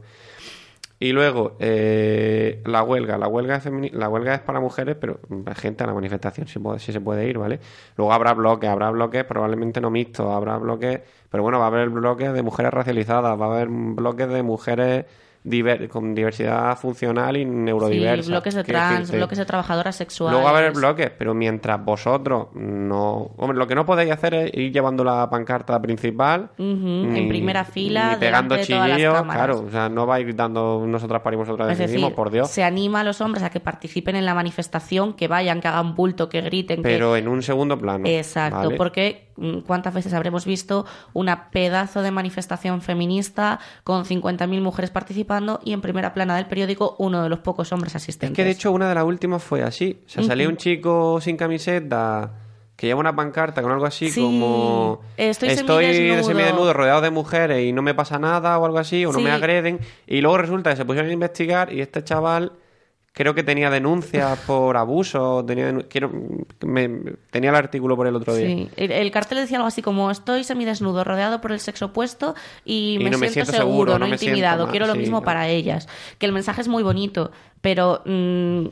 [1.01, 3.17] Y luego, eh, la huelga.
[3.17, 6.59] La huelga, es la huelga es para mujeres, pero la gente a la manifestación sí
[6.91, 7.59] se puede ir, ¿vale?
[7.97, 11.89] Luego habrá bloques, habrá bloques probablemente no mixtos, habrá bloques, pero bueno, va a haber
[11.89, 15.05] bloques de mujeres racializadas, va a haber bloques de mujeres
[15.43, 18.23] diver- con diversidad funcional y neurodiversa.
[18.23, 19.17] Sí, bloques de trans, decirte.
[19.17, 20.33] bloques de trabajadoras sexuales.
[20.33, 23.31] Luego va a haber bloques, pero mientras vosotros no...
[23.37, 26.51] Hombre, lo que no podéis hacer es ir llevando la pancarta principal.
[26.59, 29.63] En primera fila, Ni pegando chillillos, claro.
[29.67, 32.49] O sea, no vais gritando nosotras parimos, nosotras Es decidimos, decir, por Dios.
[32.49, 35.95] se anima a los hombres a que participen en la manifestación, que vayan, que hagan
[35.95, 38.03] bulto, que griten, que Pero en un segundo plano.
[38.05, 38.75] Exacto, ¿vale?
[38.77, 45.30] porque mm, ¿cuántas veces habremos visto una pedazo de manifestación feminista con 50.000 mujeres participando
[45.63, 48.35] y en primera plana del periódico uno de los pocos hombres Es asistentes?
[48.35, 50.01] que de hecho una de las últimas fue así.
[50.05, 52.33] O sea, salía un chico sin camiseta
[52.75, 56.23] que lleva una pancarta con algo así Sí, como estoy semidesnudo".
[56.23, 59.23] semidesnudo rodeado de mujeres y no me pasa nada o algo así o no Sí.
[59.23, 62.53] me agreden y luego resulta que se pusieron a investigar y este chaval
[63.13, 66.11] creo que tenía denuncias por abuso tenía quiero
[66.65, 66.89] me-
[67.29, 70.09] tenía el artículo por el otro día Sí, el, el cartel decía algo así como
[70.11, 73.99] estoy semidesnudo, rodeado por el sexo opuesto y, Y me, no me siento, seguro, seguro,
[73.99, 74.63] no, me intimidado.
[74.63, 75.23] mal, Quiero lo sí, mismo no.
[75.25, 75.87] para ellas.
[76.17, 78.65] Que el mensaje es muy bonito, pero mm,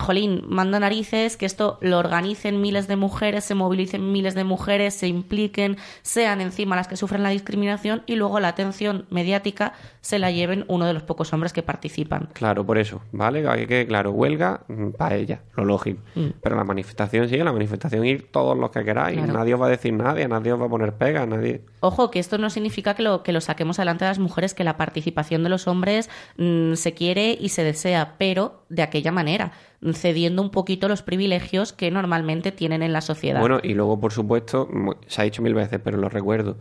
[0.00, 4.94] jolín, manda narices que esto lo organicen miles de mujeres, se movilicen miles de mujeres,
[4.94, 10.18] se impliquen, sean encima las que sufren la discriminación y luego la atención mediática se
[10.18, 12.28] la lleven uno de los pocos hombres que participan.
[12.34, 13.48] Claro, por eso, ¿vale?
[13.48, 14.60] Hay que, claro, huelga
[14.98, 16.02] para ella, lo lógico.
[16.42, 19.16] Pero la manifestación sigue, la manifestación ir todos los que queráis.
[19.16, 19.24] Mm.
[19.24, 19.38] Claro.
[19.38, 21.62] Nadie os va a decir nadie, nadie os va a poner pega, nadie.
[21.80, 24.62] Ojo, que esto no significa que lo, que lo saquemos adelante a las mujeres, que
[24.62, 29.52] la participación de los hombres mm, se quiere y se desea, pero de aquella manera,
[29.94, 33.40] cediendo un poquito los privilegios que normalmente tienen en la sociedad.
[33.40, 34.68] Bueno, y luego, por supuesto,
[35.06, 36.58] se ha dicho mil veces, pero lo recuerdo.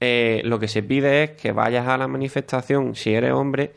[0.00, 3.72] Eh, lo que se pide es que vayas a la manifestación si eres hombre,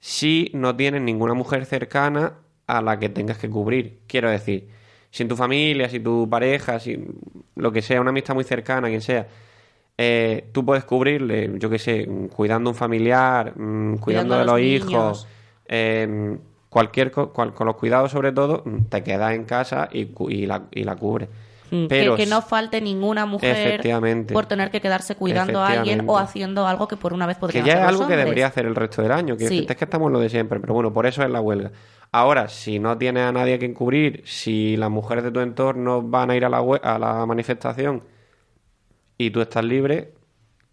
[0.00, 2.34] si no tienes ninguna mujer cercana
[2.66, 4.00] a la que tengas que cubrir.
[4.06, 4.68] Quiero decir,
[5.10, 7.04] si en tu familia, si tu pareja, si
[7.56, 9.26] lo que sea, una amistad muy cercana, quien sea,
[9.96, 15.26] eh, tú puedes cubrirle, yo qué sé, cuidando un familiar, mm, cuidando, de los hijos,
[15.66, 16.36] eh,
[16.68, 20.46] cualquier co- cual- con los cuidados sobre todo, te quedas en casa y, cu- y
[20.46, 21.28] la, y la cubres.
[21.70, 23.80] Mm, Pero que, que no falte ninguna mujer
[24.32, 27.40] por tener que quedarse cuidando a alguien o haciendo algo que por una vez que
[27.40, 29.36] podrían ya hacer es algo que debería hacer el resto del año.
[29.36, 29.66] Que Sí.
[29.68, 31.70] es que estamos lo de siempre, pero bueno, por eso es la huelga.
[32.10, 36.30] Ahora, si no tienes a nadie que encubrir, si las mujeres de tu entorno van
[36.30, 38.02] a ir a la, hue- a la manifestación
[39.18, 40.14] y tú estás libre,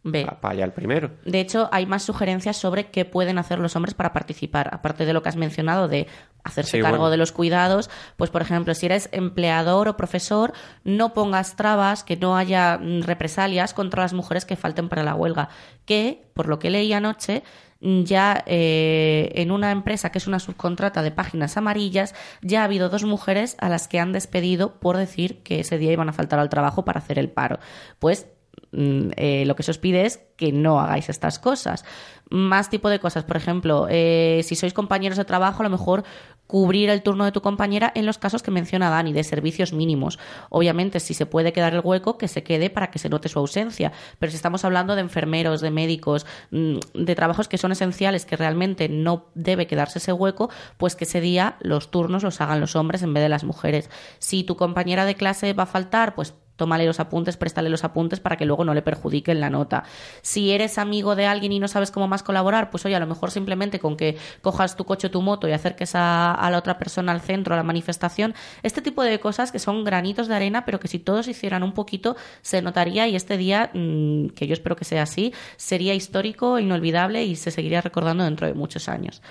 [0.04, 0.26] Ve.
[0.40, 1.10] para allá el primero.
[1.26, 4.70] De hecho, hay más sugerencias sobre qué pueden hacer los hombres para participar.
[4.74, 6.08] Aparte de lo que has mencionado de
[6.46, 7.12] hacerse Sí, cargo bueno.
[7.12, 10.54] de los cuidados, pues por ejemplo, si eres empleador o profesor,
[10.84, 15.16] no pongas trabas, que no haya mm, represalias contra las mujeres que falten para la
[15.16, 15.50] huelga.
[15.86, 17.44] Que, por lo que leí anoche,
[17.82, 22.66] mm, ya eh, en una empresa que es una subcontrata de páginas amarillas, ya ha
[22.66, 26.14] habido dos mujeres a las que han despedido por decir que ese día iban a
[26.14, 27.58] faltar al trabajo para hacer el paro.
[27.98, 28.28] Pues
[28.72, 31.86] mm, eh, lo que se os pide es que no hagáis estas cosas.
[32.30, 36.04] Más tipo de cosas, por ejemplo, eh, si sois compañeros de trabajo, a lo mejor
[36.48, 40.20] cubrir el turno de tu compañera en los casos que menciona Dani, de servicios mínimos.
[40.50, 43.40] Obviamente, si se puede quedar el hueco, que se quede para que se note su
[43.40, 43.92] ausencia.
[44.20, 48.38] Pero si estamos hablando de enfermeros, de médicos, mm, de trabajos que son esenciales, que
[48.38, 52.76] realmente no debe quedarse ese hueco, pues que ese día los turnos los hagan los
[52.76, 53.90] hombres en vez de las mujeres.
[54.20, 58.20] Si tu compañera de clase va a faltar, pues tómale los apuntes, préstale los apuntes
[58.20, 59.84] para que luego no le perjudiquen la nota.
[60.22, 63.08] Si eres amigo de alguien y no sabes cómo más colaborar, pues oye, a lo
[63.08, 66.78] mejor simplemente con que cojas tu coche o tu moto y acerques a, la otra
[66.78, 70.66] persona al centro, a la manifestación, este tipo de cosas que son granitos de arena,
[70.66, 74.54] pero que si todos hicieran un poquito, se notaría y este día, mm, que yo
[74.54, 79.22] espero que sea así, sería histórico, inolvidable y se seguiría recordando dentro de muchos años.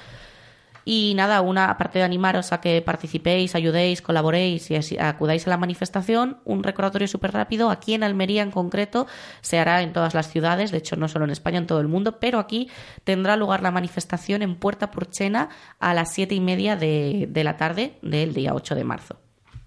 [0.85, 5.57] Y nada, una aparte de animaros a que participéis, ayudéis, colaboréis y acudáis a la
[5.57, 7.71] manifestación, un recordatorio súper rápido.
[7.71, 9.07] Aquí en Almería en concreto
[9.41, 11.89] se hará en todas las ciudades, de hecho no solo en España, en todo el
[11.89, 12.69] mundo, pero aquí
[13.05, 17.57] tendrá lugar la manifestación en Puerta Purchena a las siete y media de, de la
[17.57, 19.17] tarde del día 8 de marzo.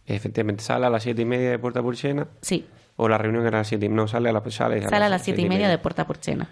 [0.05, 2.27] Efectivamente, sale a las siete y media de Puerta Purchena.
[2.41, 5.05] Sí, O la reunión era a las siete y No, sale a, la, sale sale
[5.05, 6.47] a las siete y media de Puerta Purchena.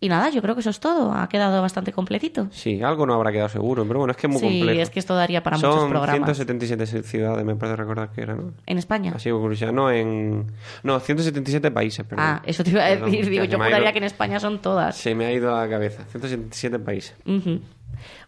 [0.00, 1.12] Y nada, yo creo que eso es todo.
[1.12, 2.46] Ha quedado bastante completito.
[2.52, 4.80] Sí, algo no habrá quedado seguro, pero bueno, es que es muy sí, complejo.
[4.80, 6.36] es que esto daría para muchos Son programas.
[6.36, 8.52] 177 ciudades, me parece recordar que era, ¿no?
[8.66, 9.12] En España.
[9.16, 10.52] Así curiosidad, no en...
[10.84, 12.24] No, 177 países, perdón.
[12.28, 13.28] Ah, eso te iba a Perdón, decir.
[13.28, 14.96] Digo, ya se yo juraría ido- que en España son todas.
[14.96, 16.04] Se me ha ido a la cabeza.
[16.04, 17.16] 177 países.
[17.26, 17.60] Ujú.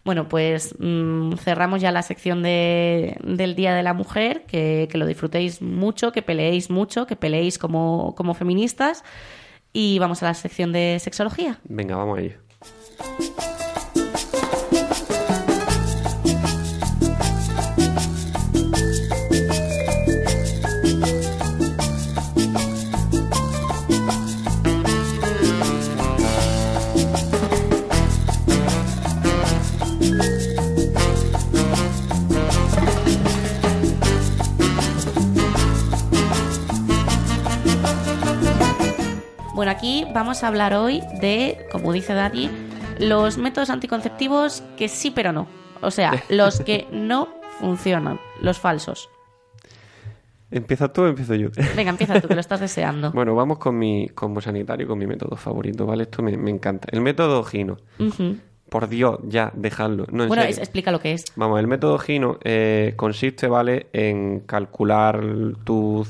[0.03, 4.97] Bueno, pues mm, cerramos ya la sección de, del Día de la Mujer, que, que
[4.97, 9.05] lo disfrutéis mucho, que peleéis mucho, que peleéis como, como feministas.
[9.73, 11.59] Y vamos a la sección de sexología.
[11.63, 12.37] Venga, vamos a ello.
[39.61, 42.49] Bueno, aquí vamos a hablar hoy de, como dice Daddy,
[42.97, 45.45] los métodos anticonceptivos que sí pero no.
[45.81, 47.27] O sea, los que no
[47.59, 49.07] funcionan, los falsos.
[50.49, 51.49] ¿Empiezas tú o empiezo yo?
[51.75, 53.11] Venga, empieza tú, que lo estás deseando.
[53.11, 56.05] bueno, vamos con mi como sanitario, con mi método favorito, ¿vale?
[56.05, 56.87] Esto me, me encanta.
[56.91, 57.77] El método Gino.
[58.67, 60.07] Por Dios, ya, dejadlo.
[60.11, 61.25] No, en Bueno, es- explica lo que es.
[61.35, 63.89] Vamos, el método Gino eh, consiste, ¿vale?
[63.93, 65.21] En calcular
[65.63, 66.03] tu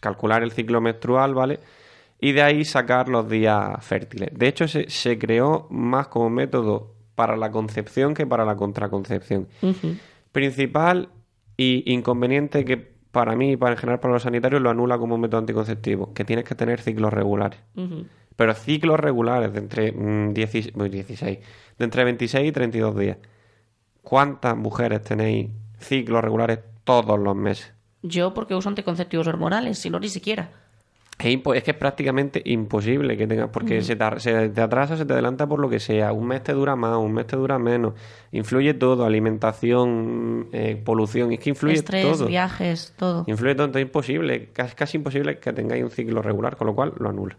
[0.00, 1.60] calcular el ciclo menstrual, ¿vale?
[2.22, 4.30] Y de ahí sacar los días fértiles.
[4.32, 9.48] De hecho, se, se creó más como método para la concepción que para la contraconcepción.
[10.30, 11.08] Principal
[11.56, 12.76] y inconveniente que
[13.10, 16.24] para mí y para en general para los sanitarios lo anula como método anticonceptivo, que
[16.24, 17.60] tienes que tener ciclos regulares.
[18.36, 21.38] Pero ciclos regulares de entre mm, 16, uy, 16,
[21.78, 23.18] de entre 26 y 32 días.
[24.00, 27.72] ¿Cuántas mujeres tenéis ciclos regulares todos los meses?
[28.02, 30.50] Yo porque uso anticonceptivos hormonales, si no ni siquiera.
[31.18, 35.04] Es, que es prácticamente imposible que tengas, porque se, te, ar- se te atrasa, se
[35.04, 36.12] te adelanta por lo que sea.
[36.12, 37.94] Un mes te dura más, un mes te dura menos.
[38.32, 42.26] Influye todo, alimentación, eh, polución, es que influye Estrés, todo.
[42.26, 43.24] viajes, todo.
[43.28, 46.74] Influye todo, entonces es imposible, casi, casi imposible que tengáis un ciclo regular, con lo
[46.74, 47.36] cual lo anula.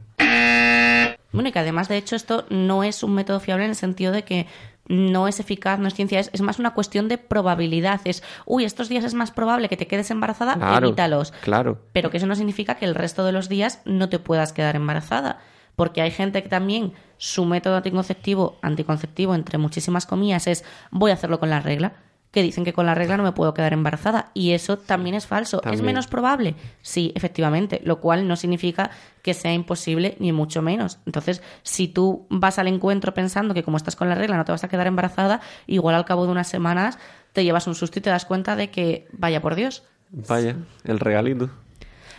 [1.34, 4.12] Bueno, y que además, de hecho, esto no es un método fiable en el sentido
[4.12, 4.46] de que
[4.88, 8.02] no es eficaz, no es ciencia, es, es más una cuestión de probabilidad.
[8.06, 11.32] Es, uy, estos días es más probable que te quedes embarazada, Claro, evítalos.
[11.42, 11.80] claro.
[11.94, 14.76] Pero que eso no significa que el resto de los días no te puedas quedar
[14.76, 15.40] embarazada.
[15.76, 21.16] Porque hay gente que también su método anticonceptivo, anticonceptivo entre muchísimas comillas, es voy a
[21.16, 21.94] hacerlo con la regla.
[22.34, 24.32] Que dicen que con la regla no me puedo quedar embarazada.
[24.34, 25.62] Y eso también es falso.
[25.72, 26.56] ¿Es menos probable?
[26.82, 27.80] Sí, efectivamente.
[27.86, 28.90] Lo cual no significa
[29.22, 30.98] que sea imposible, ni mucho menos.
[31.06, 34.52] Entonces, si tú vas al encuentro pensando que como estás con la regla no te
[34.52, 36.98] vas a quedar embarazada, igual al cabo de unas semanas
[37.34, 41.00] te llevas un susto y te das cuenta de que, vaya por Dios, Vaya, el
[41.00, 41.50] regalito.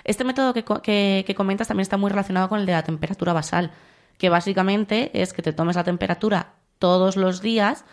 [0.05, 3.33] este método que, que- que comentas también está muy relacionado con el de la temperatura
[3.33, 3.73] basal,
[4.19, 7.85] que básicamente es que te tomes la temperatura todos los días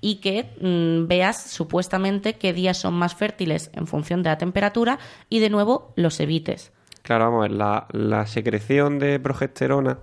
[0.00, 4.98] y que mm, veas supuestamente qué días son más fértiles en función de la temperatura
[5.28, 6.72] y de nuevo los evites.
[7.02, 9.98] Claro, vamos a ver, la, la secreción de progesterona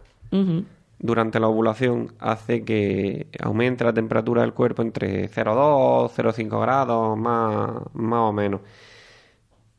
[0.99, 7.69] durante la ovulación hace que aumente la temperatura del cuerpo entre 0,2, 0,5 grados, más,
[7.93, 8.62] más o menos.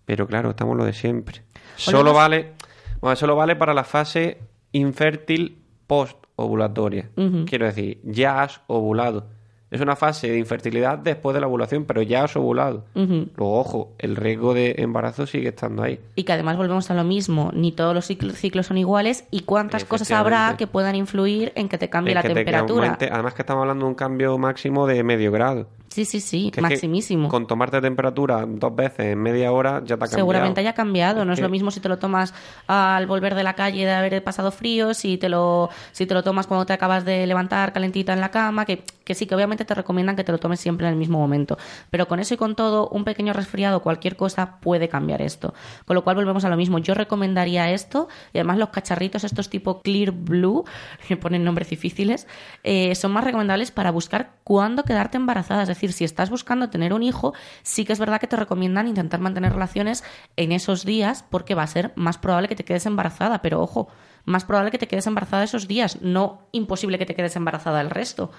[0.05, 1.43] Pero claro, estamos lo de siempre.
[1.77, 2.53] Solo Volvemos- vale,
[3.01, 4.39] bueno, solo vale para la fase
[4.73, 7.11] infértil post-ovulatoria.
[7.17, 7.45] Ujú.
[7.47, 9.27] Quiero decir, ya has ovulado.
[9.71, 12.85] Es una fase de infertilidad después de la ovulación, pero ya has ovulado.
[12.95, 15.99] Luego, ojo, el riesgo de embarazo sigue estando ahí.
[16.15, 19.41] Y que además volvemos a lo mismo, ni todos los ciclo- ciclos son iguales y
[19.41, 22.85] cuántas cosas habrá que puedan influir en que te cambie En la que te temperatura.
[22.87, 25.67] aumente- además que estamos hablando de un cambio máximo de medio grado.
[25.97, 27.31] Sí, sí, sí, Que es que maximísimo.
[27.31, 30.17] con tomarte temperatura dos veces en media hora ya te ha cambiado.
[30.17, 31.25] Seguramente haya cambiado.
[31.25, 32.35] No es lo mismo si te lo tomas
[32.67, 36.23] al volver de la calle de haber pasado frío, si te lo, si te lo
[36.23, 39.65] tomas cuando te acabas de levantar calentita en la cama, que, que sí, que obviamente
[39.65, 41.57] te recomiendan que te lo tomes siempre en el mismo momento.
[41.89, 45.55] Pero con eso y con todo, un pequeño resfriado, cualquier cosa puede cambiar esto.
[45.87, 46.77] Con lo cual volvemos a lo mismo.
[46.79, 50.67] Yo recomendaría esto, y además los cacharritos, estos tipo Clear Blue,
[51.09, 52.27] que ponen nombres difíciles,
[52.65, 55.63] eh, son más recomendables para buscar cuándo quedarte embarazada.
[55.63, 58.89] Es decir, si estás buscando tener un hijo, sí que es verdad que te recomiendan
[58.89, 60.05] intentar mantener relaciones
[60.37, 63.43] en esos días porque va a ser más probable que te quedes embarazada.
[63.43, 63.89] Pero ojo,
[64.25, 67.91] más probable que te quedes embarazada esos días, no imposible que te quedes embarazada el
[67.91, 68.31] resto.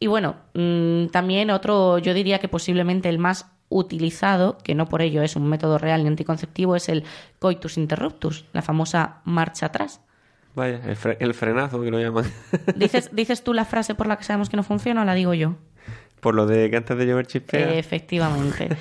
[0.00, 5.02] Y bueno, mm, también otro, yo diría que posiblemente el más utilizado, que no por
[5.02, 7.04] ello es un método real ni anticonceptivo, es el
[7.38, 10.00] coitus interruptus, la famosa marcha atrás.
[10.54, 12.24] Vaya, el, fre- el frenazo que lo llaman.
[12.74, 15.34] ¿Dices, ¿Dices tú la frase por la que sabemos que no funciona o la digo
[15.34, 15.56] yo?
[16.20, 17.74] Por lo de que antes de llover chispea.
[17.74, 18.68] Efectivamente.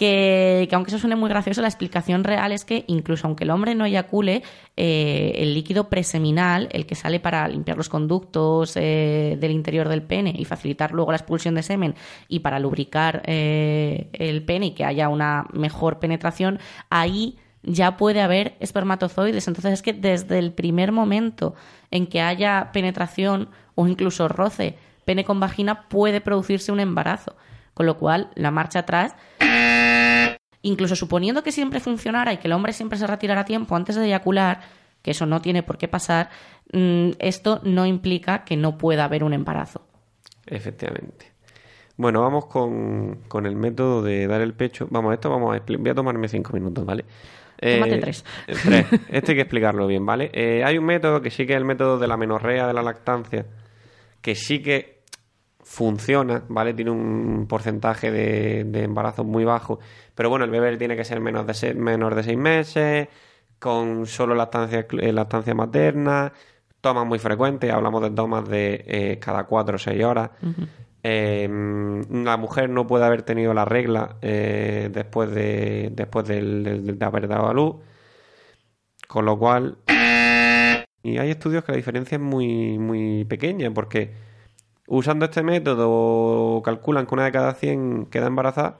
[0.00, 3.50] Que, que aunque eso suene muy gracioso, la explicación real es que incluso aunque el
[3.50, 4.42] hombre no eyacule,
[4.74, 10.00] eh, el líquido preseminal, el que sale para limpiar los conductos eh, del interior del
[10.00, 11.96] pene y facilitar luego la expulsión de semen
[12.28, 18.22] y para lubricar eh, el pene y que haya una mejor penetración, ahí ya puede
[18.22, 19.48] haber espermatozoides.
[19.48, 21.54] Entonces es que desde el primer momento
[21.90, 24.76] en que haya penetración o incluso roce
[25.10, 27.34] pene con vagina puede producirse un embarazo.
[27.74, 29.16] Con lo cual, la marcha atrás,
[30.62, 33.96] incluso suponiendo que siempre funcionara y que el hombre siempre se retirara a tiempo antes
[33.96, 34.60] de eyacular,
[35.02, 36.30] que eso no tiene por qué pasar,
[36.72, 39.84] mm, esto no implica que no pueda haber un embarazo.
[40.46, 41.32] Efectivamente.
[41.96, 44.86] Bueno, vamos con, con el método de dar el pecho.
[44.92, 47.04] Vamos, esto vamos a voy a tomarme cinco minutos, ¿vale?
[47.58, 48.24] Tómate tres.
[48.46, 48.86] eh, tres.
[49.10, 50.30] Esto hay que explicarlo bien, ¿vale?
[50.32, 52.82] Eh, hay un método que sí que es el método de la menorrea de la
[52.82, 53.44] lactancia,
[54.22, 54.99] que sí que
[55.70, 56.74] funciona, ¿vale?
[56.74, 59.78] Tiene un porcentaje de, de embarazo muy bajo,
[60.16, 61.54] pero bueno, el bebé tiene que ser menos de
[62.16, 63.06] de seis meses,
[63.60, 66.32] con solo lactancia, eh, lactancia materna,
[66.80, 70.30] tomas muy frecuentes, hablamos de tomas de eh, cada cuatro o seis horas.
[71.04, 71.48] Eh,
[72.10, 77.04] la mujer no puede haber tenido la regla eh, después de después del- del- de
[77.06, 77.76] haber dado a luz,
[79.06, 79.76] con lo cual
[81.04, 84.28] y hay estudios que la diferencia es muy muy pequeña porque
[84.90, 88.78] usando este método calculan que una de cada 100 queda embarazada,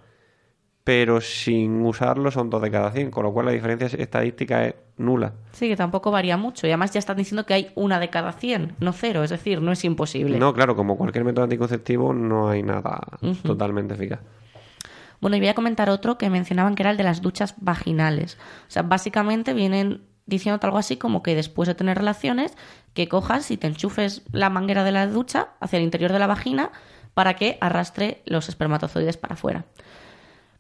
[0.82, 4.74] pero sin usarlo son dos de cada 100, con lo cual la diferencia estadística es
[4.96, 5.34] nula.
[5.52, 6.66] Sí, que tampoco varía mucho.
[6.66, 9.22] Y además ya están diciendo que hay una de cada 100, no cero.
[9.22, 10.38] Es decir, no es imposible.
[10.38, 13.00] No, claro, como cualquier método anticonceptivo no hay nada
[13.44, 14.20] totalmente eficaz.
[15.20, 18.36] Bueno, y voy a comentar otro que mencionaban que era el de las duchas vaginales.
[18.66, 22.56] O sea, básicamente vienen diciendo algo así como que después de tener relaciones,
[22.95, 26.26] que cojas y te enchufes la manguera de la ducha hacia el interior de la
[26.26, 26.70] vagina
[27.14, 29.64] para que arrastre los espermatozoides para afuera.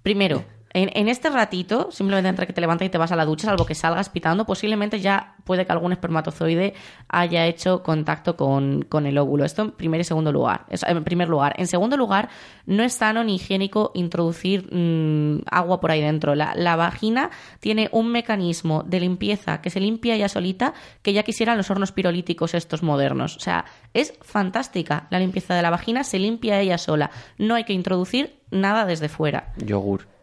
[0.02, 3.24] Primero, en, en este ratito, simplemente entre que te levantas y te vas a la
[3.24, 6.74] ducha, salvo que salgas pitando, posiblemente ya puede que algún espermatozoide
[7.08, 9.44] haya hecho contacto con, con el óvulo.
[9.44, 10.66] Esto en primer y segundo lugar.
[10.68, 11.54] En primer lugar.
[11.56, 12.28] En segundo lugar,
[12.66, 16.36] no es sano ni higiénico introducir mm, agua por ahí dentro.
[16.36, 21.24] La, la vagina tiene un mecanismo de limpieza que se limpia ella solita que ya
[21.24, 23.36] quisieran los hornos pirolíticos estos modernos.
[23.36, 27.10] O sea, es fantástica la limpieza de la vagina, se limpia ella sola.
[27.38, 29.52] No hay que introducir nada desde fuera.
[29.56, 30.19] Yogur.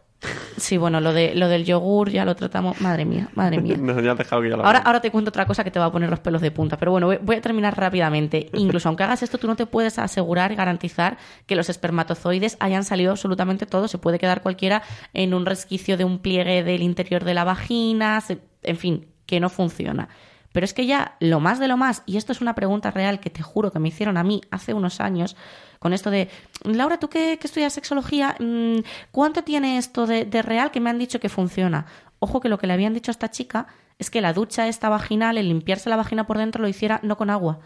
[0.56, 2.80] Sí, bueno, lo, de, lo del yogur ya lo tratamos.
[2.80, 3.76] Madre mía, madre mía.
[3.80, 5.78] No, ya has dejado que ya lo Ahora, ahora te cuento otra cosa que te
[5.78, 6.76] va a poner los pelos de punta.
[6.76, 8.50] Pero bueno, voy, voy a terminar rápidamente.
[8.54, 12.82] Incluso aunque hagas esto, tú no te puedes asegurar y garantizar que los espermatozoides hayan
[12.82, 13.90] salido absolutamente todos.
[13.92, 14.82] Se puede quedar cualquiera
[15.14, 18.20] en un resquicio de un pliegue del interior de la vagina.
[18.20, 20.08] se- en fin, que no funciona.
[20.52, 23.20] Pero es que ya lo más de lo más, y esto es una pregunta real
[23.20, 25.36] que te juro que me hicieron a mí hace unos años,
[25.78, 26.28] con esto de,
[26.64, 28.78] Laura, tú que, estudias sexología, mm,
[29.12, 31.86] ¿cuánto tiene esto de, de real que me han dicho que funciona?
[32.18, 33.68] Ojo que lo que le habían dicho a esta chica
[33.98, 37.16] es que la ducha esta vaginal, el limpiarse la vagina por dentro, lo hiciera no
[37.16, 37.60] con agua,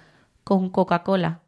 [0.45, 1.43] con Coca-Cola.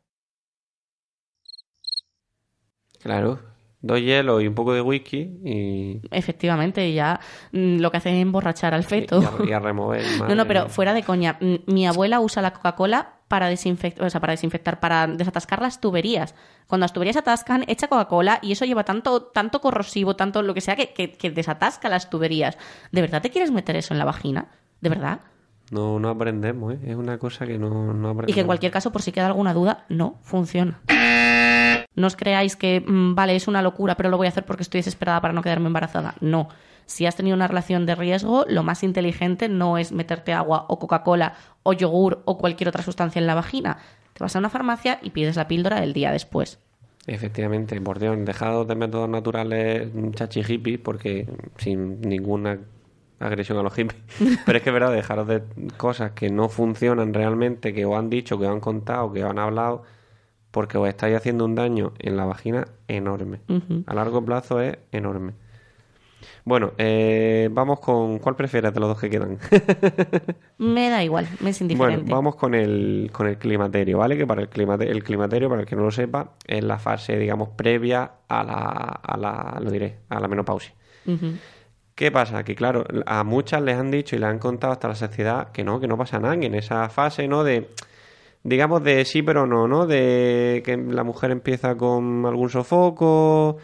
[3.00, 3.53] Claro,
[3.86, 7.20] dos hielos y un poco de whisky y, Efectivamente, ya
[7.52, 9.20] mm, lo que hace es emborrachar al feto.
[9.20, 10.02] y, a, y a remover.
[10.28, 11.36] No, no, pero fuera de coña.
[11.40, 15.80] Mm, Mi abuela usa la Coca-Cola para desinfectar, o sea, para desinfectar, para desatascar las
[15.80, 16.34] tuberías.
[16.66, 20.60] Cuando las tuberías atascan, echa Coca-Cola y eso lleva tanto, tanto corrosivo, tanto lo que
[20.60, 22.56] sea, que, que, que desatasca las tuberías.
[22.92, 24.48] ¿De verdad te quieres meter eso en la vagina?
[24.80, 25.20] ¿De verdad?
[25.70, 26.78] No, no aprendemos, ¿eh?
[26.86, 28.28] Es una cosa que no, no aprendemos.
[28.28, 30.80] Y que en cualquier caso, por si queda alguna duda, no funciona.
[31.96, 34.62] No os creáis que, mm, vale, es una locura, pero lo voy a hacer porque
[34.62, 36.14] estoy desesperada para no quedarme embarazada.
[36.20, 36.48] No.
[36.86, 40.78] Si has tenido una relación de riesgo, lo más inteligente no es meterte agua o
[40.78, 43.78] Coca-Cola o yogur o cualquier otra sustancia en la vagina.
[44.12, 46.58] Te vas a una farmacia y pides la píldora el día después.
[47.06, 51.26] Efectivamente, por Dios, dejados de métodos naturales chachi hippies, porque
[51.58, 52.58] sin ninguna
[53.20, 54.00] agresión a los hippies.
[54.46, 55.42] Pero es que es verdad, dejaros de
[55.76, 59.30] cosas que no funcionan realmente, que os han dicho, que os han contado, que os
[59.30, 59.82] han hablado,
[60.54, 63.40] porque os estáis haciendo un daño en la vagina enorme.
[63.86, 65.32] A largo plazo es enorme.
[66.44, 68.18] Bueno, eh, vamos con.
[68.18, 69.38] ¿Cuál prefieres de los dos que quedan?
[70.58, 71.96] Me da igual, me es indiferente.
[72.02, 74.16] Bueno, vamos con el, con el climaterio, ¿vale?
[74.16, 77.18] Que para el, climate- el climaterio, para el que no lo sepa, es la fase,
[77.18, 78.52] digamos, previa a la,
[79.02, 80.72] a la, lo diré, a la menopausia.
[81.94, 82.42] ¿Qué pasa?
[82.44, 85.64] Que claro, a muchas les han dicho y les han contado hasta la saciedad que
[85.64, 87.44] no, que no pasa nada, que en esa fase, ¿no?
[87.44, 87.68] De,
[88.44, 89.86] digamos, de sí pero no, ¿no?
[89.86, 93.56] De que la mujer empieza con algún sofoco,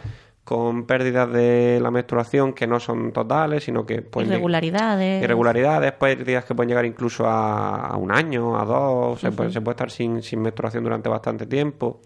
[0.42, 5.22] con pérdidas de la menstruación que no son totales, sino que pueden lleg- Irregularidades.
[5.22, 9.60] irregularidades, pérdidas que pueden llegar incluso a, a un año, a dos, se, puede, se
[9.60, 12.00] puede estar sin, sin menstruación durante bastante tiempo.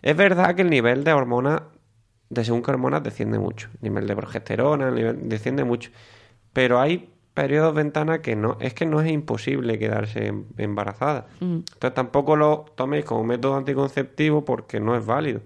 [0.00, 1.62] Es verdad que el nivel de hormonas,
[2.30, 3.68] de según qué hormonas, desciende mucho.
[3.74, 5.90] El nivel de progesterona, el nivel, desciende mucho.
[6.52, 11.26] Pero hay periodos ventana que no, es que no es imposible quedarse em- embarazada.
[11.40, 11.56] Mm.
[11.72, 15.40] Entonces tampoco lo toméis como método anticonceptivo porque no es válido.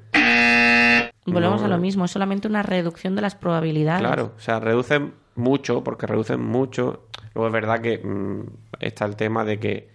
[1.27, 4.01] Volvemos No, a lo mismo, es solamente una reducción de las probabilidades.
[4.01, 7.07] Claro, o sea, reducen mucho, porque reducen mucho.
[7.35, 8.43] Luego es verdad que mm,
[8.81, 9.91] está el tema de que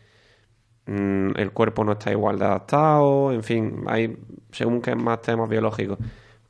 [0.88, 4.18] mm, el cuerpo no está igual de adaptado, en fin, hay
[4.52, 5.98] según que más temas biológicos.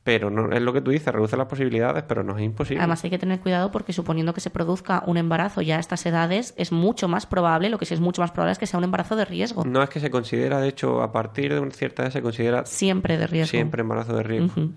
[0.04, 2.80] Pero no es lo que tú dices, reduce las posibilidades, pero no es imposible.
[2.80, 6.04] Además hay que tener cuidado porque suponiendo que se produzca un embarazo ya a estas
[6.06, 8.78] edades, es mucho más probable, lo que sí es mucho más probable es que sea
[8.78, 9.64] un embarazo de riesgo.
[9.64, 12.66] No es que se considera, de hecho, a partir de una cierta edad se considera
[12.66, 13.50] Siempre de riesgo.
[13.50, 14.70] siempre embarazo de riesgo.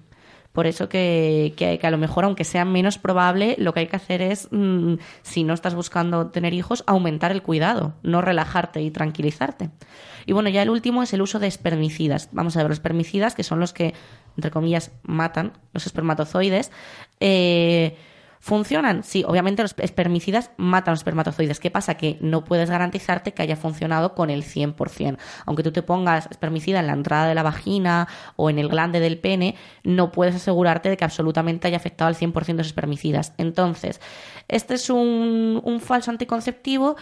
[0.55, 3.87] Por eso que, que, que a lo mejor, aunque sea menos probable, lo que hay
[3.87, 8.81] que hacer es, mm, si no estás buscando tener hijos, aumentar el cuidado, no relajarte
[8.81, 9.69] y tranquilizarte.
[10.25, 12.29] Y bueno, ya el último es el uso de espermicidas.
[12.31, 13.93] Vamos a ver, los espermicidas, que son los que,
[14.37, 16.71] entre comillas, matan los espermatozoides.
[17.19, 17.97] Eh,
[18.39, 19.03] ¿Funcionan?
[19.03, 21.59] Sí, obviamente los espermicidas matan los espermatozoides.
[21.59, 21.95] ¿Qué pasa?
[21.95, 25.17] Que no puedes garantizarte que haya funcionado con el 100%.
[25.45, 28.99] Aunque tú te pongas espermicida en la entrada de la vagina o en el glande
[28.99, 33.33] del pene, no puedes asegurarte de que absolutamente haya afectado al 100% de los espermicidas.
[33.37, 33.99] Entonces,
[34.47, 36.95] este es un, falso anticonceptivo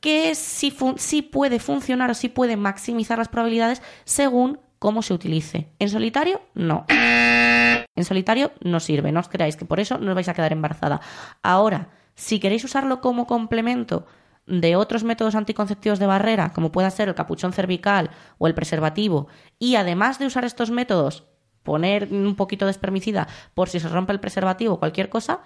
[0.00, 5.68] que sí, sí puede funcionar o sí puede maximizar las probabilidades según cómo se utilice.
[5.78, 6.84] En solitario, no.
[6.88, 10.52] En solitario no sirve, no os creáis que por eso no os vais a quedar
[10.52, 11.00] embarazada.
[11.42, 14.06] Ahora, si queréis usarlo como complemento
[14.46, 19.28] de otros métodos anticonceptivos de barrera, como pueda ser el capuchón cervical o el preservativo,
[19.58, 21.24] y además de usar estos métodos,
[21.62, 25.40] poner un poquito de espermicida por si se rompe el preservativo o cualquier cosa,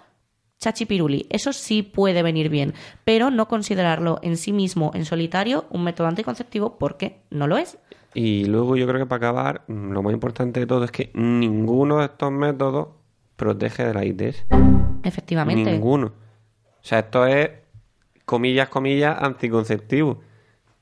[0.60, 1.26] chachipiruli.
[1.30, 2.74] Eso sí puede venir bien,
[3.04, 7.78] pero no considerarlo en sí mismo, en solitario, un método anticonceptivo porque no lo es.
[8.14, 11.10] Y luego yo creo que para acabar, mm, lo más importante de todo es que
[11.14, 12.88] ninguno de estos métodos
[13.36, 14.44] protege de la ITS.
[15.02, 15.72] Efectivamente.
[15.72, 16.06] Ninguno.
[16.06, 17.50] O sea, esto es,
[18.24, 20.20] comillas, comillas, anticonceptivo.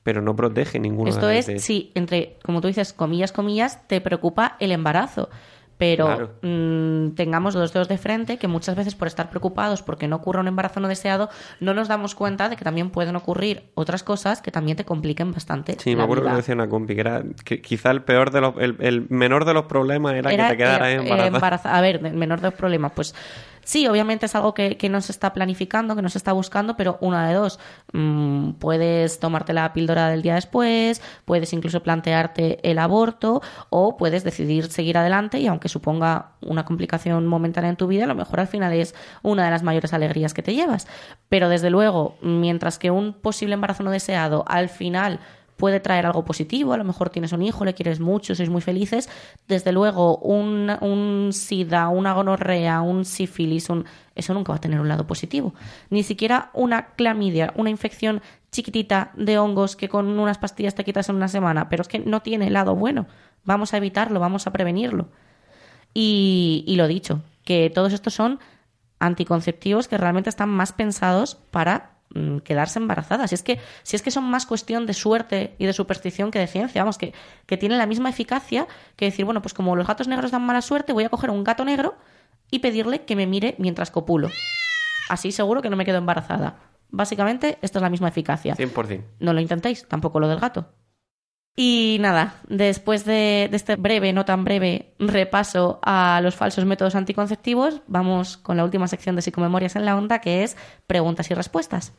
[0.03, 1.63] Pero no protege ninguno Esto de la es, ITS.
[1.63, 5.29] sí, entre, como tú dices, comillas, comillas, te preocupa el embarazo.
[5.81, 6.29] Pero Claro.
[6.43, 10.39] mm, tengamos los dedos de frente que muchas veces por estar preocupados porque no ocurra
[10.39, 11.27] un embarazo no deseado,
[11.59, 15.31] no nos damos cuenta de que también pueden ocurrir otras cosas que también te compliquen
[15.31, 15.77] bastante.
[15.79, 16.33] Sí, me acuerdo que vida.
[16.33, 19.43] lo decía una compi, que era que quizá el peor de los, el, el menor
[19.45, 21.27] de los problemas era, Era, que te quedaras eh, embarazada.
[21.37, 23.15] embaraza- A ver, el menor de los problemas, pues
[23.63, 26.75] sí, obviamente es algo que, que no se está planificando, que no se está buscando,
[26.77, 27.59] pero una de dos,
[27.93, 34.23] mm, puedes tomarte la píldora del día después, puedes incluso plantearte el aborto o puedes
[34.23, 38.39] decidir seguir adelante y aunque suponga una complicación momentánea en tu vida, a lo mejor
[38.39, 40.87] al final es una de las mayores alegrías que te llevas.
[41.29, 45.19] Pero desde luego, mientras que un posible embarazo no deseado al final
[45.61, 48.61] puede traer algo positivo, a lo mejor tienes un hijo, le quieres mucho, sois muy
[48.61, 49.07] felices,
[49.47, 53.85] desde luego un, un sida, una gonorrea, un sífilis, un...
[54.15, 55.53] eso nunca va a tener un lado positivo.
[55.91, 61.09] Ni siquiera una clamidia, una infección chiquitita de hongos que con unas pastillas te quitas
[61.09, 63.05] en una semana, pero es que no tiene lado bueno.
[63.43, 65.09] Vamos a evitarlo, vamos a prevenirlo.
[65.93, 68.39] Y, y lo dicho, que todos estos son
[68.97, 71.90] anticonceptivos que realmente están más pensados para
[72.43, 73.29] quedarse embarazadas.
[73.29, 76.39] Si es, que, si es que son más cuestión de suerte y de superstición que
[76.39, 77.13] de ciencia, vamos, que,
[77.45, 80.61] que tienen la misma eficacia que decir, bueno, pues como los gatos negros dan mala
[80.61, 81.95] suerte, voy a coger un gato negro
[82.49, 84.29] y pedirle que me mire mientras copulo.
[85.09, 86.59] Así seguro que no me quedo embarazada.
[86.89, 88.55] Básicamente, esta es la misma eficacia.
[88.55, 89.03] 100%.
[89.19, 90.67] No lo intentéis, tampoco lo del gato.
[91.55, 97.81] Y nada, después de, este breve, no tan breve, repaso a los falsos métodos anticonceptivos,
[97.87, 100.55] vamos con la última sección de Psicomemorias en la Onda, que es
[100.87, 101.93] preguntas y respuestas.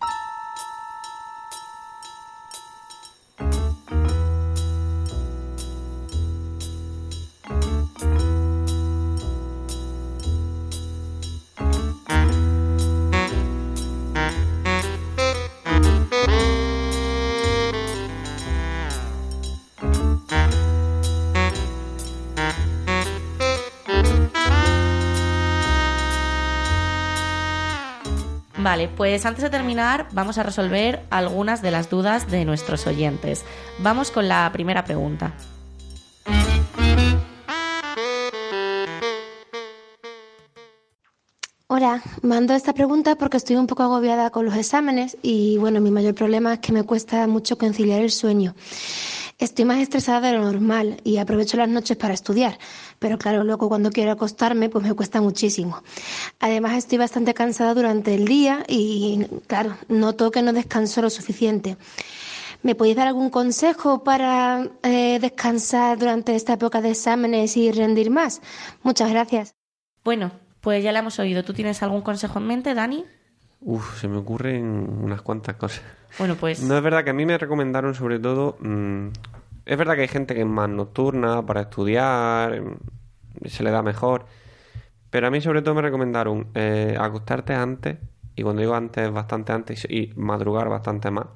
[28.72, 33.44] Vale, pues antes de terminar vamos a resolver algunas de las dudas de nuestros oyentes.
[33.80, 35.34] Vamos con la primera pregunta.
[41.66, 45.90] Hola, mando esta pregunta porque estoy un poco agobiada con los exámenes y bueno, mi
[45.90, 48.54] mayor problema es que me cuesta mucho conciliar el sueño.
[49.42, 52.60] Estoy más estresada de lo normal y aprovecho las noches para estudiar,
[53.00, 55.82] pero claro, luego cuando quiero acostarme pues me cuesta muchísimo.
[56.38, 61.76] Además estoy bastante cansada durante el día y claro, noto que no descanso lo suficiente.
[62.62, 68.10] ¿Me podéis dar algún consejo para eh, descansar durante esta época de exámenes y rendir
[68.10, 68.42] más?
[68.84, 69.56] Muchas gracias.
[70.04, 70.30] Bueno,
[70.60, 71.42] pues ya la hemos oído.
[71.42, 73.06] ¿Tú tienes algún consejo en mente, Dani?
[73.60, 74.64] Uf, se me ocurren
[75.02, 75.82] unas cuantas cosas.
[76.18, 76.62] Bueno, pues...
[76.62, 78.56] No es verdad que a mí me recomendaron sobre todo...
[78.60, 79.08] mm,
[79.64, 82.78] es verdad que hay gente que es más nocturna para estudiar, mm,
[83.46, 84.26] se le da mejor.
[85.10, 87.98] Pero a mí sobre todo me recomendaron eh, acostarte antes,
[88.34, 91.26] y cuando digo antes, bastante antes, y madrugar bastante más.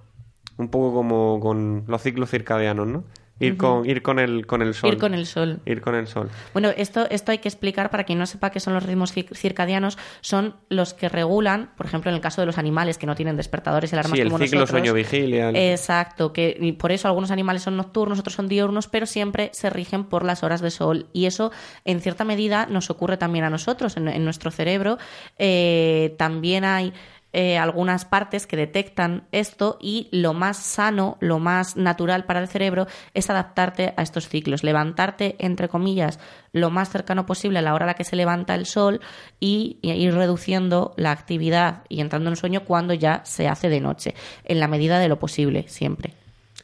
[0.56, 3.04] Un poco como con los ciclos circadianos, ¿no?
[3.38, 4.92] Ir, con, ir con, el, con el sol.
[4.94, 5.60] Ir con el sol.
[5.66, 6.30] Ir con el sol.
[6.54, 9.34] Bueno, esto, esto hay que explicar para quien no sepa qué son los ritmos cir-
[9.34, 9.98] circadianos.
[10.22, 13.36] Son los que regulan, por ejemplo, en el caso de los animales que no tienen
[13.36, 15.50] despertadores y alarmas Sí, el como ciclo sueño-vigilia.
[15.50, 19.68] Exacto, que y por eso algunos animales son nocturnos, otros son diurnos, pero siempre se
[19.68, 21.06] rigen por las horas de sol.
[21.12, 21.52] Y eso,
[21.84, 24.96] en cierta medida, nos ocurre también a nosotros, en, en nuestro cerebro.
[25.38, 26.92] Eh, también hay
[27.38, 32.48] eh, algunas partes que detectan esto y lo más sano, lo más natural para el
[32.48, 36.18] cerebro es adaptarte a estos ciclos, levantarte, entre comillas,
[36.52, 39.02] lo más cercano posible a la hora a la que se levanta el sol
[39.38, 43.82] y, y ir reduciendo la actividad y entrando en sueño cuando ya se hace de
[43.82, 44.14] noche,
[44.44, 46.14] en la medida de lo posible, siempre.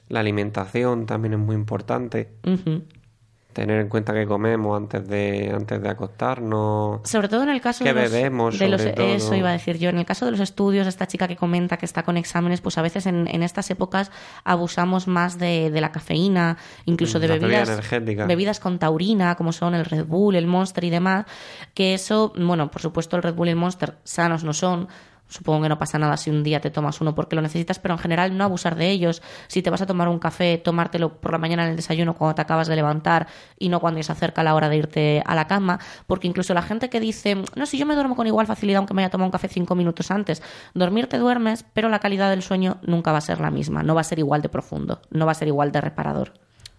[0.08, 2.30] La alimentación también es muy importante.
[3.52, 7.00] Tener en cuenta que comemos antes de, antes de acostarnos.
[7.04, 9.06] Sobre todo en el caso ¿Qué de los, bebemos, de los- sobre todo?
[9.06, 11.76] eso iba a decir yo, en el caso de los estudios, esta chica que comenta
[11.76, 14.10] que está con exámenes, pues a veces en, en estas épocas
[14.44, 18.26] abusamos más de, de la cafeína, incluso de bebidas energéticas.
[18.28, 21.26] bebidas con taurina, como son el Red Bull, el Monster y demás,
[21.74, 24.88] que eso, bueno, por supuesto el Red Bull y el Monster sanos no son,
[25.32, 27.94] Supongo que no pasa nada si un día te tomas uno porque lo necesitas, pero
[27.94, 29.22] en general no abusar de ellos.
[29.48, 32.34] Si te vas a tomar un café, tomártelo por la mañana en el desayuno cuando
[32.34, 33.26] te acabas de levantar
[33.58, 36.60] y no cuando se acerca la hora de irte a la cama, porque incluso la
[36.60, 39.28] gente que dice, no, si yo me duermo con igual facilidad aunque me haya tomado
[39.28, 40.42] un café cinco minutos antes,
[40.74, 43.94] dormir te duermes, pero la calidad del sueño nunca va a ser la misma, no
[43.94, 46.32] va a ser igual de profundo, no va a ser igual de reparador.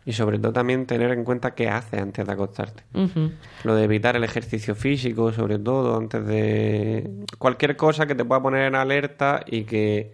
[0.06, 2.84] Y sobre todo también tener en cuenta qué haces antes de acostarte.
[3.64, 8.42] Lo de evitar el ejercicio físico, sobre todo, antes de cualquier cosa que te pueda
[8.42, 10.14] poner en alerta y que,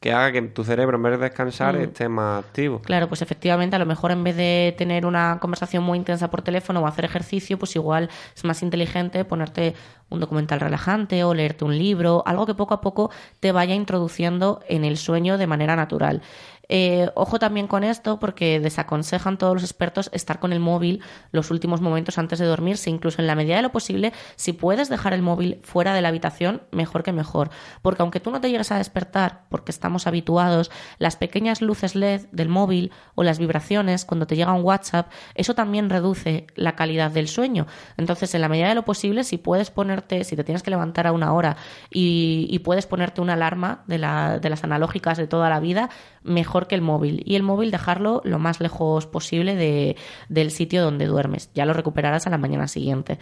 [0.00, 2.80] que haga que tu cerebro, en vez de descansar, esté más activo.
[2.80, 6.42] Claro, pues efectivamente, a lo mejor en vez de tener una conversación muy intensa por
[6.42, 9.74] teléfono o hacer ejercicio, pues igual es más inteligente ponerte
[10.08, 13.10] un documental relajante o leerte un libro, algo que poco a poco
[13.40, 16.22] te vaya introduciendo en el sueño de manera natural.
[16.68, 21.02] Eh, ojo también con esto porque desaconsejan todos los expertos estar con el móvil
[21.32, 24.88] los últimos momentos antes de dormirse, incluso en la medida de lo posible, si puedes
[24.88, 27.50] dejar el móvil fuera de la habitación, mejor que mejor,
[27.82, 32.26] porque aunque tú no te llegues a despertar, porque estamos habituados, las pequeñas luces LED
[32.32, 37.10] del móvil o las vibraciones cuando te llega un WhatsApp, eso también reduce la calidad
[37.10, 37.66] del sueño.
[37.96, 41.06] Entonces, en la medida de lo posible, si puedes ponerte, si te tienes que levantar
[41.06, 41.56] a una hora
[41.90, 45.90] y, puedes ponerte una alarma de, de las analógicas de toda la vida,
[46.22, 47.22] mejor que el móvil.
[47.26, 49.96] Y el móvil dejarlo lo más lejos posible de-
[50.28, 51.50] del sitio donde duermes.
[51.54, 53.18] Ya lo recuperarás a la mañana siguiente.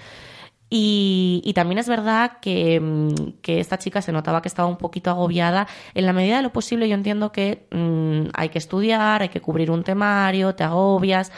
[0.73, 5.11] Y, también es verdad que, mm, que esta chica se notaba que estaba un poquito
[5.11, 5.67] agobiada.
[5.95, 9.41] En la medida de lo posible, yo entiendo que mm, hay que estudiar, hay que
[9.41, 11.33] cubrir un temario, te agobias,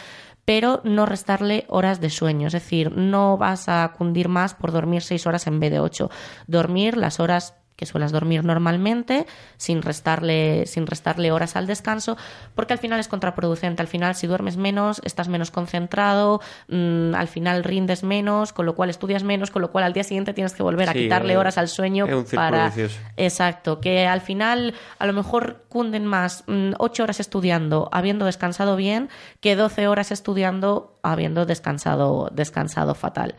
[0.45, 2.49] pero no restarle horas de sueño.
[2.49, 6.11] Es decir, no vas a cundir más por dormir seis horas en vez de ocho.
[6.47, 9.27] Dormir las horas que suelas dormir normalmente,
[9.57, 12.17] sin restarle, sin restarle horas al descanso,
[12.55, 13.83] porque al final es contraproducente.
[13.83, 18.77] Al final, si duermes menos, estás menos concentrado, mm, al final rindes menos, con lo
[18.77, 21.33] cual estudias menos, con lo cual al día siguiente tienes que volver a Sí, quitarle
[21.33, 22.67] es- horas al sueño es un para.
[22.67, 23.01] vicioso.
[23.17, 28.77] Exacto, que al final a lo mejor cunden más mm, ocho horas estudiando habiendo descansado
[28.77, 29.09] bien
[29.41, 33.35] que 12 horas estudiando habiendo descansado, descansado fatal.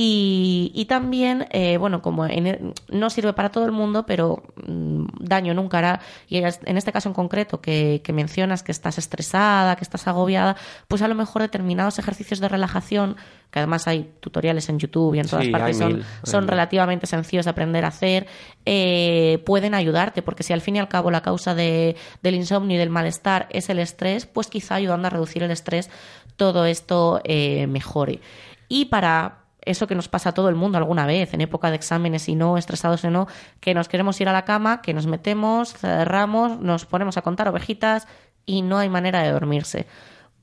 [0.00, 5.06] Y, y también, eh, bueno, como en- no sirve para todo el mundo, pero mm,
[5.18, 9.74] daño nunca hará, y en este caso en concreto que, que mencionas que estás estresada,
[9.74, 10.54] que estás agobiada,
[10.86, 13.16] pues a lo mejor determinados ejercicios de relajación,
[13.50, 16.50] que además hay tutoriales en YouTube y en todas Sí, partes, son, mil, son mil.
[16.50, 18.28] relativamente sencillos de aprender a hacer,
[18.66, 22.76] eh, pueden ayudarte, porque si al fin y al cabo la causa de- del insomnio
[22.76, 25.90] y del malestar es el estrés, pues quizá ayudando a reducir el estrés
[26.36, 28.20] todo esto eh, mejore.
[28.68, 29.38] Y para
[29.70, 32.34] eso que nos pasa a todo el mundo alguna vez, en época de exámenes y
[32.34, 33.28] no, estresados o no,
[33.60, 37.48] que nos queremos ir a la cama, que nos metemos, cerramos, nos ponemos a contar
[37.48, 38.08] ovejitas
[38.46, 39.86] y no hay manera de dormirse.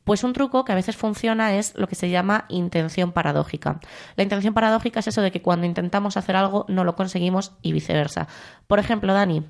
[0.03, 3.80] Pues un truco que a veces funciona es lo que se llama intención paradójica.
[4.15, 7.71] La intención paradójica es eso de que cuando intentamos hacer algo no lo conseguimos y
[7.71, 8.28] viceversa.
[8.67, 9.43] Por ejemplo, Dani,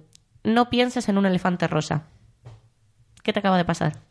[0.46, 2.04] no pienses en un elefante rosa.
[3.22, 4.05] ¿Qué te acaba de pasar?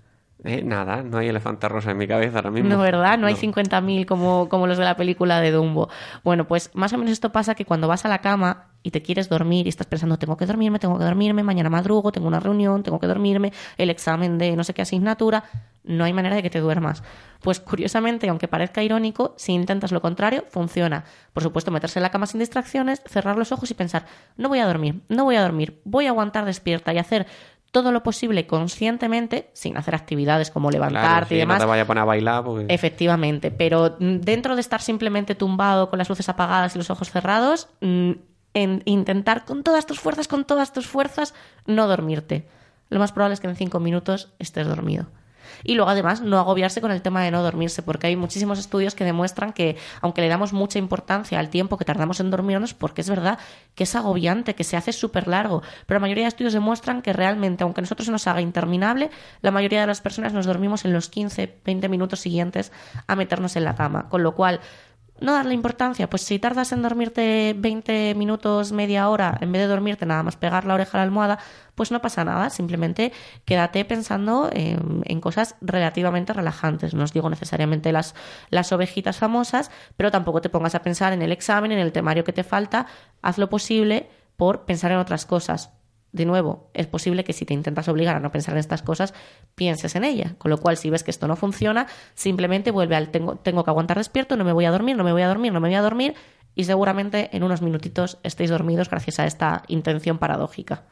[0.45, 2.68] Eh, nada, no hay elefante rosa en mi cabeza ahora mismo.
[2.68, 3.16] No, ¿verdad?
[3.16, 5.88] No, hay 50.000 como, como los de la película de Dumbo.
[6.22, 9.01] Bueno, pues más o menos esto pasa que cuando vas a la cama y te
[9.01, 12.40] quieres dormir y estás pensando, tengo que dormirme, tengo que dormirme, mañana madrugo, tengo una
[12.40, 15.45] reunión, tengo que dormirme, el examen de no sé qué asignatura,
[15.82, 17.03] no hay manera de que te duermas.
[17.40, 21.05] Pues curiosamente, aunque parezca irónico, si intentas lo contrario, funciona.
[21.32, 24.05] Por supuesto, meterse en la cama sin distracciones, cerrar los ojos y pensar,
[24.36, 27.26] no voy a dormir, no voy a dormir, voy a aguantar despierta y hacer
[27.74, 31.58] todo lo posible conscientemente, sin hacer actividades como levantarte Claro, sí, y demás.
[31.58, 32.72] No te vaya a poner a bailar porque...
[32.72, 37.10] Efectivamente, pero mm, dentro de estar simplemente tumbado con las luces apagadas y los ojos
[37.10, 38.12] cerrados, mm,
[38.54, 41.34] en intentar con todas tus fuerzas, con todas tus fuerzas,
[41.66, 42.46] no dormirte.
[42.90, 45.06] Lo más probable es que en cinco minutos estés dormido.
[45.62, 48.94] Y luego, además, no agobiarse con el tema de no dormirse, porque hay muchísimos estudios
[48.94, 53.00] que demuestran que, aunque le damos mucha importancia al tiempo que tardamos en dormirnos, porque
[53.00, 53.38] es verdad
[53.74, 57.12] que es agobiante, que se hace súper largo, pero la mayoría de estudios demuestran que
[57.12, 59.11] realmente, aunque a nosotros se nos haga interminable,
[59.42, 62.72] la mayoría de las personas nos dormimos en los 15, 20 minutos siguientes
[63.07, 64.09] a meternos en la cama.
[64.09, 64.61] Con lo cual,
[65.20, 66.08] no darle importancia.
[66.10, 70.36] Pues si tardas en dormirte 20 minutos, media hora, en vez de dormirte nada más
[70.36, 71.38] pegar la oreja a la almohada,
[71.74, 72.50] pues no pasa nada.
[72.50, 73.12] Simplemente
[73.44, 76.94] quédate pensando en, cosas relativamente relajantes.
[76.94, 78.14] No os digo necesariamente las,
[78.50, 82.24] las ovejitas famosas, pero tampoco te pongas a pensar en el examen, en el temario
[82.24, 82.86] que te falta.
[83.22, 85.70] Haz lo posible por pensar en otras cosas
[86.14, 89.12] de nuevo, es posible que si te intentas obligar a no pensar en estas cosas,
[89.56, 90.36] pienses en ella.
[90.38, 93.70] Con lo cual, si ves que esto no funciona, simplemente vuelve al tengo, tengo que
[93.70, 95.74] aguantar despierto, no me voy a dormir, no me voy a dormir, no me voy
[95.74, 96.14] a dormir,
[96.54, 100.82] y seguramente en unos minutitos estéis dormidos gracias a esta intención paradójica.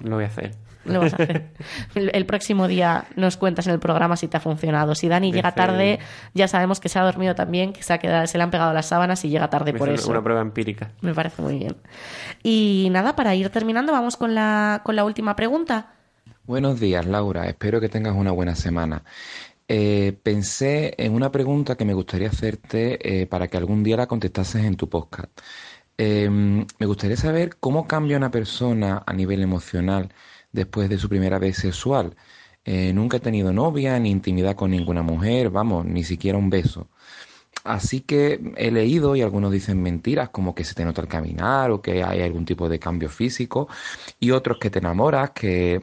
[0.00, 0.52] Lo voy a hacer.
[0.92, 1.50] Lo vas a hacer.
[1.94, 4.94] El, el próximo día nos cuentas en el programa si te ha funcionado.
[4.94, 5.98] Si Dani llega tarde,
[6.34, 8.72] ya sabemos que se ha dormido también, que se, ha quedado, se le han pegado
[8.72, 10.10] las sábanas y llega tarde Me por eso.
[10.10, 10.90] Una prueba empírica.
[11.00, 11.76] Me parece muy bien.
[12.42, 15.92] Y nada, para ir terminando, vamos con la, con la última pregunta.
[16.44, 17.46] Buenos días, Laura.
[17.48, 19.02] Espero que tengas una buena semana.
[19.68, 24.06] Eh, pensé en una pregunta que me gustaría hacerte eh, para que algún día la
[24.06, 25.30] contestases en tu podcast.
[25.98, 30.12] Eh, me gustaría saber cómo cambia una persona a nivel emocional
[30.56, 32.16] después de su primera vez sexual.
[32.64, 36.88] Eh, nunca he tenido novia ni intimidad con ninguna mujer, vamos, ni siquiera un beso.
[37.64, 41.70] Así que he leído y algunos dicen mentiras, como que se te nota el caminar
[41.72, 43.68] o que hay algún tipo de cambio físico,
[44.20, 45.82] y otros que te enamoras, que,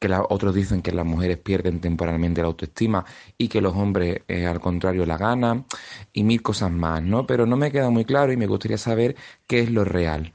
[0.00, 3.04] que la- otros dicen que las mujeres pierden temporalmente la autoestima
[3.38, 5.66] y que los hombres eh, al contrario la ganan,
[6.12, 7.26] y mil cosas más, ¿no?
[7.26, 9.14] Pero no me queda muy claro y me gustaría saber
[9.46, 10.32] qué es lo real.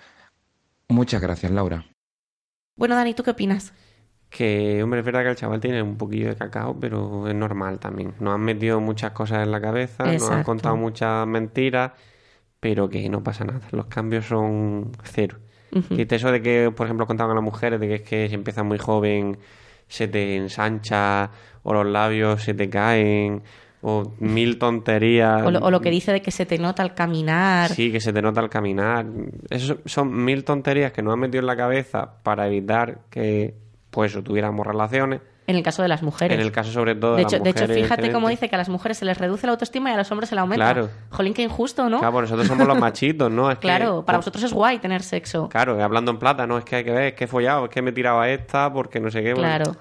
[0.89, 1.85] Muchas gracias, Laura.
[2.75, 3.73] Bueno, Dani, ¿tú qué opinas?
[4.29, 7.79] Que, hombre, es verdad que el chaval tiene un poquillo de cacao, pero es normal
[7.79, 8.15] también.
[8.19, 10.45] Nos han metido muchas cosas en la cabeza, nos han Exacto.
[10.45, 11.93] contado muchas mentiras,
[12.59, 13.61] pero que no pasa nada.
[13.71, 15.37] Los cambios son cero.
[15.71, 15.95] Ujú.
[15.95, 18.35] Y eso de que, por ejemplo, contaban a las mujeres de que es que si
[18.35, 19.37] empiezas muy joven
[19.87, 21.31] se te ensancha
[21.63, 23.43] o los labios se te caen
[23.87, 25.43] o mil tonterías.
[25.43, 27.69] O lo, o lo que dice de que se te nota al caminar.
[27.69, 29.05] Sí, que se te nota al caminar.
[29.47, 33.53] Eso son mil tonterías que nos han metido en la cabeza para evitar que,
[33.91, 35.21] pues, eso, tuviéramos relaciones.
[35.45, 36.35] En el caso de las mujeres.
[36.35, 38.49] En el caso, sobre todo, de, de, las hecho, de hecho, mujeres, fíjate cómo dice
[38.49, 40.41] que a las mujeres se les reduce la autoestima y a los hombres se la
[40.41, 40.73] aumenta.
[40.73, 40.89] Claro.
[41.11, 41.99] Jolín, qué injusto, ¿no?
[41.99, 43.51] Claro, pues nosotros somos los machitos, ¿no?
[43.51, 45.47] Es que- Claro, para pues, vosotros es guay tener sexo.
[45.49, 46.57] Claro, hablando en plata, ¿no?
[46.57, 48.29] Es que hay que ver, es que he follado, es que me he tirado a
[48.31, 49.35] esta porque no sé qué.
[49.35, 49.75] bueno, Claro.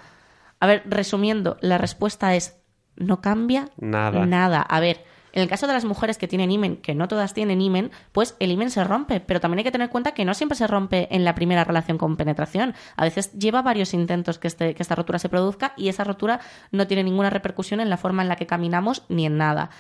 [0.61, 2.61] A ver, resumiendo, la respuesta es
[2.97, 4.27] no cambia Nada.
[4.27, 4.61] nada.
[4.61, 7.61] A ver, en el caso de las mujeres que tienen imen, que no todas tienen
[7.61, 10.33] imen, pues el imen se rompe, pero también hay que tener en cuenta que no
[10.33, 12.75] siempre se rompe en la primera relación con penetración.
[12.97, 16.39] A veces lleva varios intentos que, este, que esta rotura se produzca y esa rotura
[16.71, 19.71] no tiene ninguna repercusión en la forma en la que caminamos ni en nada.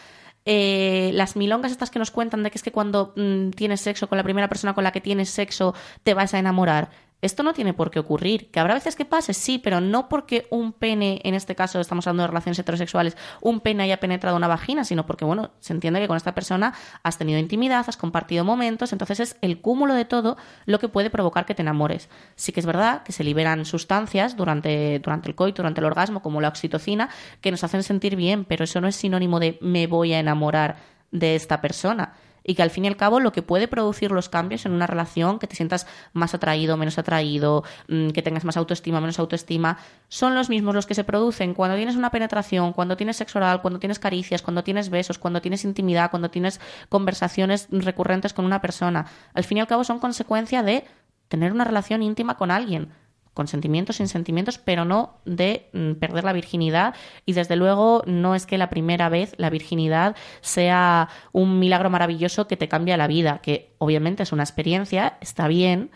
[0.44, 4.08] Eh, las milongas estas que nos cuentan de que es que cuando mm, tienes sexo
[4.08, 6.90] con la primera persona con la que tienes sexo te vas a enamorar.
[7.24, 8.50] Esto no tiene por qué ocurrir.
[8.50, 12.06] Que habrá veces que pase, sí, pero no porque un pene, en este caso estamos
[12.06, 16.00] hablando de relaciones heterosexuales, un pene haya penetrado una vagina, sino porque, bueno, se entiende
[16.00, 20.04] que con esta persona has tenido intimidad, has compartido momentos, entonces es el cúmulo de
[20.04, 22.10] todo lo que puede provocar que te enamores.
[22.36, 26.20] Sí que es verdad que se liberan sustancias durante, durante el coito, durante el orgasmo,
[26.20, 27.08] como la oxitocina,
[27.40, 30.76] que nos hacen sentir bien, pero eso no es sinónimo de me voy a enamorar
[31.10, 32.12] de esta persona.
[32.45, 34.86] Y que al fin y al cabo lo que puede producir los cambios en una
[34.86, 39.78] relación, que te sientas más atraído, menos atraído, mm, que tengas más autoestima, menos autoestima,
[40.09, 43.62] son los mismos los que se producen cuando tienes una penetración, cuando tienes sexo oral,
[43.62, 48.61] cuando tienes caricias, cuando tienes besos, cuando tienes intimidad, cuando tienes conversaciones recurrentes con una
[48.61, 49.07] persona.
[49.32, 50.84] Al fin y al cabo son consecuencia de
[51.28, 52.90] tener una relación íntima con alguien
[53.35, 56.95] con sentimientos, sin sentimientos, pero no de mm, perder la virginidad.
[57.26, 62.47] Y desde luego no es que la primera vez la virginidad sea un milagro maravilloso
[62.47, 65.91] que te cambia la vida, que obviamente es una experiencia, está bien.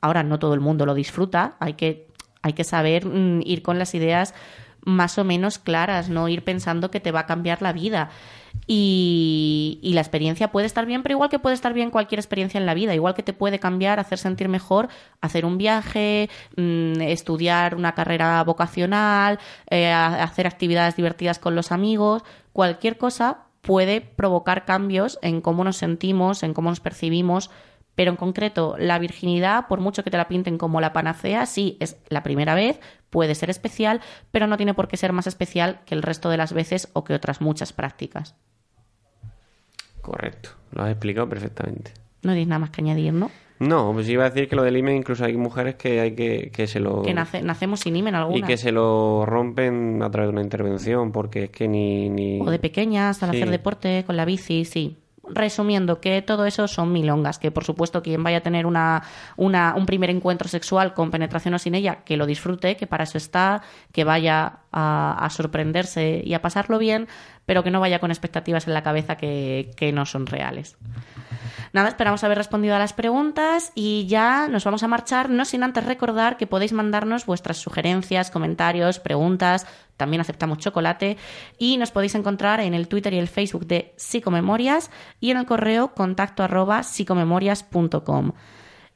[0.00, 2.08] Ahora no todo el mundo lo disfruta, hay que,
[2.42, 4.34] hay que saber mm, ir con las ideas
[4.82, 8.10] más o menos claras, no ir pensando que te va a cambiar la vida.
[8.66, 12.66] Y, la experiencia puede estar bien, pero igual que puede estar bien cualquier experiencia en
[12.66, 14.88] la vida, igual que te puede cambiar, hacer sentir mejor,
[15.20, 19.38] hacer un viaje, mmm, estudiar una carrera vocacional,
[19.68, 22.22] eh, hacer actividades divertidas con los amigos,
[22.52, 27.50] cualquier cosa puede provocar cambios en cómo nos sentimos, en cómo nos percibimos,
[27.94, 31.76] pero en concreto la virginidad, por mucho que te la pinten como la panacea, sí
[31.80, 32.80] es la primera vez,
[33.10, 36.36] puede ser especial, pero no tiene por qué ser más especial que el resto de
[36.36, 38.34] las veces o que otras muchas prácticas.
[40.00, 41.92] Correcto, lo has explicado perfectamente.
[42.22, 43.30] No tienes nada más que añadir, ¿no?
[43.58, 46.50] No, pues iba a decir que lo del imen incluso hay mujeres que hay que,
[46.50, 47.02] que se lo...
[47.02, 48.38] Que nace, nacemos sin imen alguna.
[48.38, 52.08] Y que se lo rompen a través de una intervención porque es que ni...
[52.08, 52.40] ni...
[52.40, 53.36] O de pequeñas, al Sí.
[53.36, 54.96] hacer deporte, con la bici, sí.
[55.32, 59.02] Resumiendo, que todo eso son milongas, que por supuesto quien vaya a tener una,
[59.36, 63.04] una, un primer encuentro sexual con penetración o sin ella, que lo disfrute, que para
[63.04, 63.62] eso está,
[63.92, 67.08] que vaya a, a sorprenderse y a pasarlo bien,
[67.46, 70.76] pero que no vaya con expectativas en la cabeza que, que no son reales.
[71.72, 75.62] Nada, esperamos haber respondido a las preguntas y ya nos vamos a marchar, no sin
[75.62, 81.18] antes recordar que podéis mandarnos vuestras sugerencias, comentarios, preguntas, también aceptamos chocolate
[81.58, 84.90] y nos podéis encontrar en el Twitter y el Facebook de Psicomemorias
[85.20, 86.40] y en el correo contacto.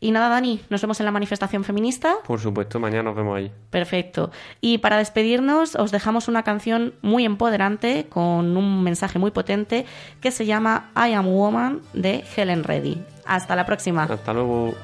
[0.01, 2.17] Y nada, Dani, nos vemos en la manifestación feminista.
[2.27, 3.51] Por supuesto, mañana nos vemos allí.
[3.71, 4.31] Perfecto.
[4.61, 9.87] Y para despedirnos, os dejamos una canción muy empoderante con un mensaje muy potente
[10.21, 13.03] que se llama I Am Woman de Helen Reddy.
[13.25, 14.05] Hasta la próxima.
[14.05, 14.75] Hasta luego.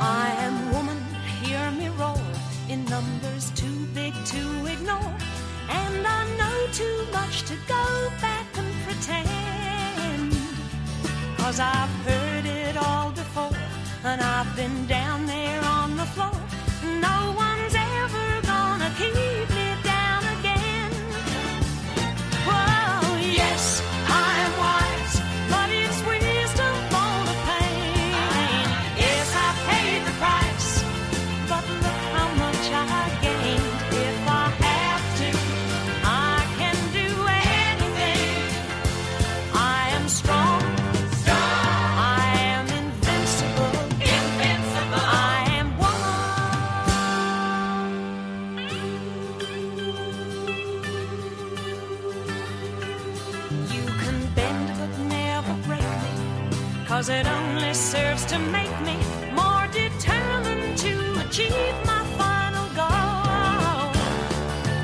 [0.00, 0.57] I am
[14.08, 16.32] and I've been down there on the floor.
[16.82, 19.27] No one's ever gonna keep
[56.98, 58.96] Cause it only serves to make me
[59.32, 63.94] more determined to achieve my final goal.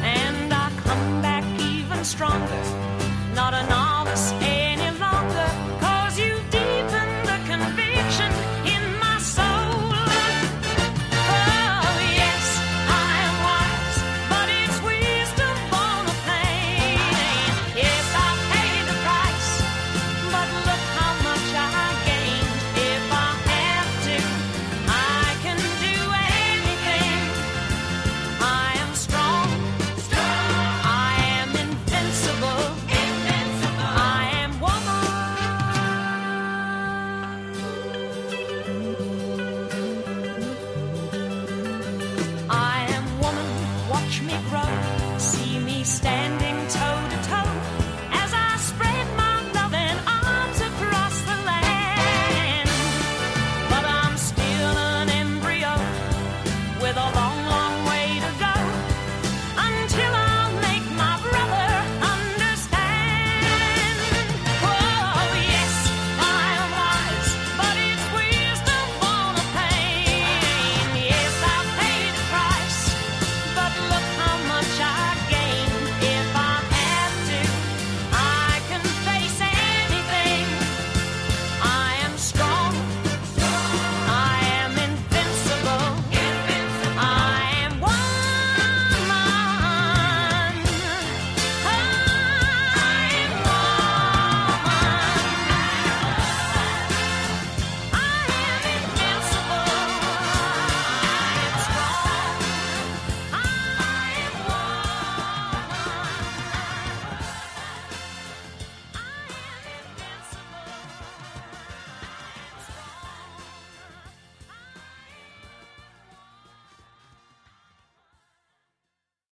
[0.04, 2.62] And I come back even stronger